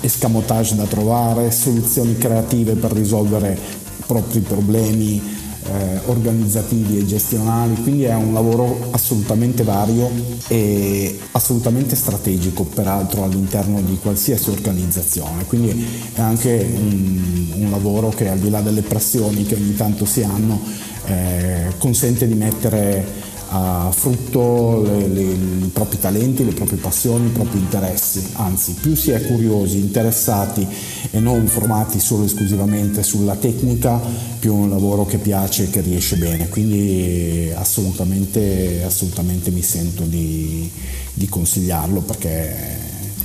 escamotage 0.00 0.76
da 0.76 0.84
trovare, 0.84 1.50
soluzioni 1.50 2.16
creative 2.16 2.74
per 2.74 2.92
risolvere 2.92 3.58
i 3.98 4.02
propri 4.06 4.38
problemi 4.38 5.31
eh, 5.64 6.00
organizzativi 6.06 6.98
e 6.98 7.06
gestionali, 7.06 7.74
quindi 7.82 8.04
è 8.04 8.14
un 8.14 8.32
lavoro 8.32 8.88
assolutamente 8.90 9.62
vario 9.62 10.10
e 10.48 11.18
assolutamente 11.32 11.96
strategico 11.96 12.64
peraltro 12.64 13.24
all'interno 13.24 13.80
di 13.80 13.98
qualsiasi 14.00 14.50
organizzazione, 14.50 15.46
quindi 15.46 15.86
è 16.14 16.20
anche 16.20 16.68
un, 16.74 17.52
un 17.54 17.70
lavoro 17.70 18.08
che 18.08 18.28
al 18.28 18.38
di 18.38 18.50
là 18.50 18.60
delle 18.60 18.82
pressioni 18.82 19.44
che 19.44 19.54
ogni 19.54 19.74
tanto 19.74 20.04
si 20.04 20.22
hanno 20.22 20.60
eh, 21.06 21.72
consente 21.78 22.26
di 22.26 22.34
mettere 22.34 23.21
a 23.54 23.90
frutto 23.92 24.82
le, 24.82 25.08
le, 25.08 25.22
i 25.22 25.70
propri 25.72 25.98
talenti, 25.98 26.42
le 26.44 26.54
proprie 26.54 26.78
passioni, 26.78 27.26
i 27.26 27.30
propri 27.30 27.58
interessi. 27.58 28.22
Anzi, 28.34 28.72
più 28.80 28.94
si 28.94 29.10
è 29.10 29.26
curiosi, 29.26 29.78
interessati 29.78 30.66
e 31.10 31.20
non 31.20 31.46
formati 31.46 32.00
solo 32.00 32.24
esclusivamente 32.24 33.02
sulla 33.02 33.36
tecnica, 33.36 34.00
più 34.38 34.52
è 34.52 34.54
un 34.54 34.70
lavoro 34.70 35.04
che 35.04 35.18
piace 35.18 35.64
e 35.64 35.70
che 35.70 35.82
riesce 35.82 36.16
bene. 36.16 36.48
Quindi 36.48 37.52
assolutamente, 37.54 38.82
assolutamente 38.84 39.50
mi 39.50 39.62
sento 39.62 40.04
di, 40.04 40.70
di 41.12 41.28
consigliarlo 41.28 42.00
perché 42.00 42.78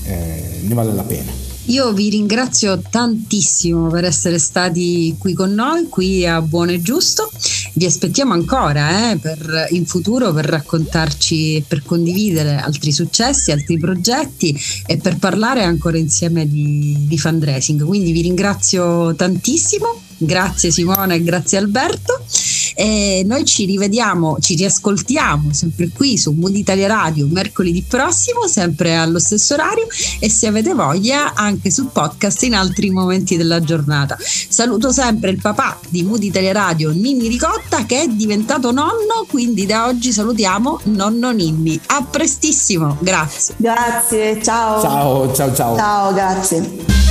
eh, 0.03 0.59
ne 0.61 0.73
vale 0.73 0.93
la 0.93 1.03
pena. 1.03 1.32
Io 1.67 1.91
vi 1.91 2.09
ringrazio 2.09 2.82
tantissimo 2.89 3.89
per 3.89 4.05
essere 4.05 4.39
stati 4.39 5.15
qui 5.17 5.34
con 5.34 5.53
noi, 5.53 5.88
qui 5.89 6.25
a 6.25 6.41
Buono 6.41 6.71
e 6.71 6.82
Giusto. 6.82 7.30
Vi 7.74 7.86
aspettiamo 7.86 8.34
ancora 8.34 9.11
eh, 9.11 9.18
per, 9.18 9.68
in 9.72 9.86
futuro 9.86 10.34
per 10.34 10.45
raccontarci, 10.45 11.63
per 11.68 11.84
condividere 11.84 12.55
altri 12.55 12.91
successi, 12.91 13.51
altri 13.51 13.78
progetti 13.78 14.57
e 14.86 14.97
per 14.97 15.18
parlare 15.18 15.63
ancora 15.63 15.97
insieme 15.97 16.47
di, 16.47 17.05
di 17.07 17.18
fundraising. 17.18 17.84
Quindi 17.84 18.11
vi 18.11 18.22
ringrazio 18.22 19.15
tantissimo. 19.15 20.01
Grazie 20.20 20.72
Simone 20.72 21.15
e 21.15 21.24
grazie 21.24 21.59
Alberto 21.59 22.24
E 22.80 23.23
noi 23.25 23.43
ci 23.43 23.65
rivediamo, 23.65 24.38
ci 24.39 24.53
riascoltiamo 24.53 25.51
sempre 25.51 25.89
qui 25.89 26.15
su 26.15 26.32
Mood 26.32 26.55
Italia 26.55 26.86
Radio 26.86 27.28
mercoledì 27.28 27.82
prossimo, 27.82 28.45
sempre 28.47 28.95
allo 28.95 29.17
stesso 29.17 29.55
orario 29.55 29.88
e 30.19 30.30
se 30.30 30.45
avete 30.45 30.75
voglia 30.75 31.34
anche 31.34 31.71
sul 31.71 31.89
podcast 31.91 32.43
in 32.43 32.53
altri 32.53 32.91
momenti 32.91 33.36
della 33.36 33.61
giornata. 33.61 34.15
Saluto 34.19 34.91
sempre 34.91 35.32
il 35.32 35.41
papà 35.41 35.80
di 35.89 36.03
Mood 36.03 36.21
Italia 36.21 36.51
Radio, 36.51 36.91
Ninni 36.91 37.28
Ricotta, 37.28 37.88
che 37.88 38.01
è 38.01 38.07
diventato 38.07 38.71
nonno, 38.71 39.25
quindi 39.28 39.65
da 39.65 39.88
oggi 39.88 40.11
salutiamo 40.11 40.82
nonno 40.84 41.32
Ninni. 41.32 41.80
A 41.88 42.03
prestissimo, 42.03 42.95
grazie. 42.99 43.55
Grazie, 43.57 44.43
ciao. 44.43 44.82
Ciao, 44.82 45.34
ciao, 45.34 45.55
ciao. 45.55 45.75
Ciao, 45.75 46.13
grazie. 46.13 47.07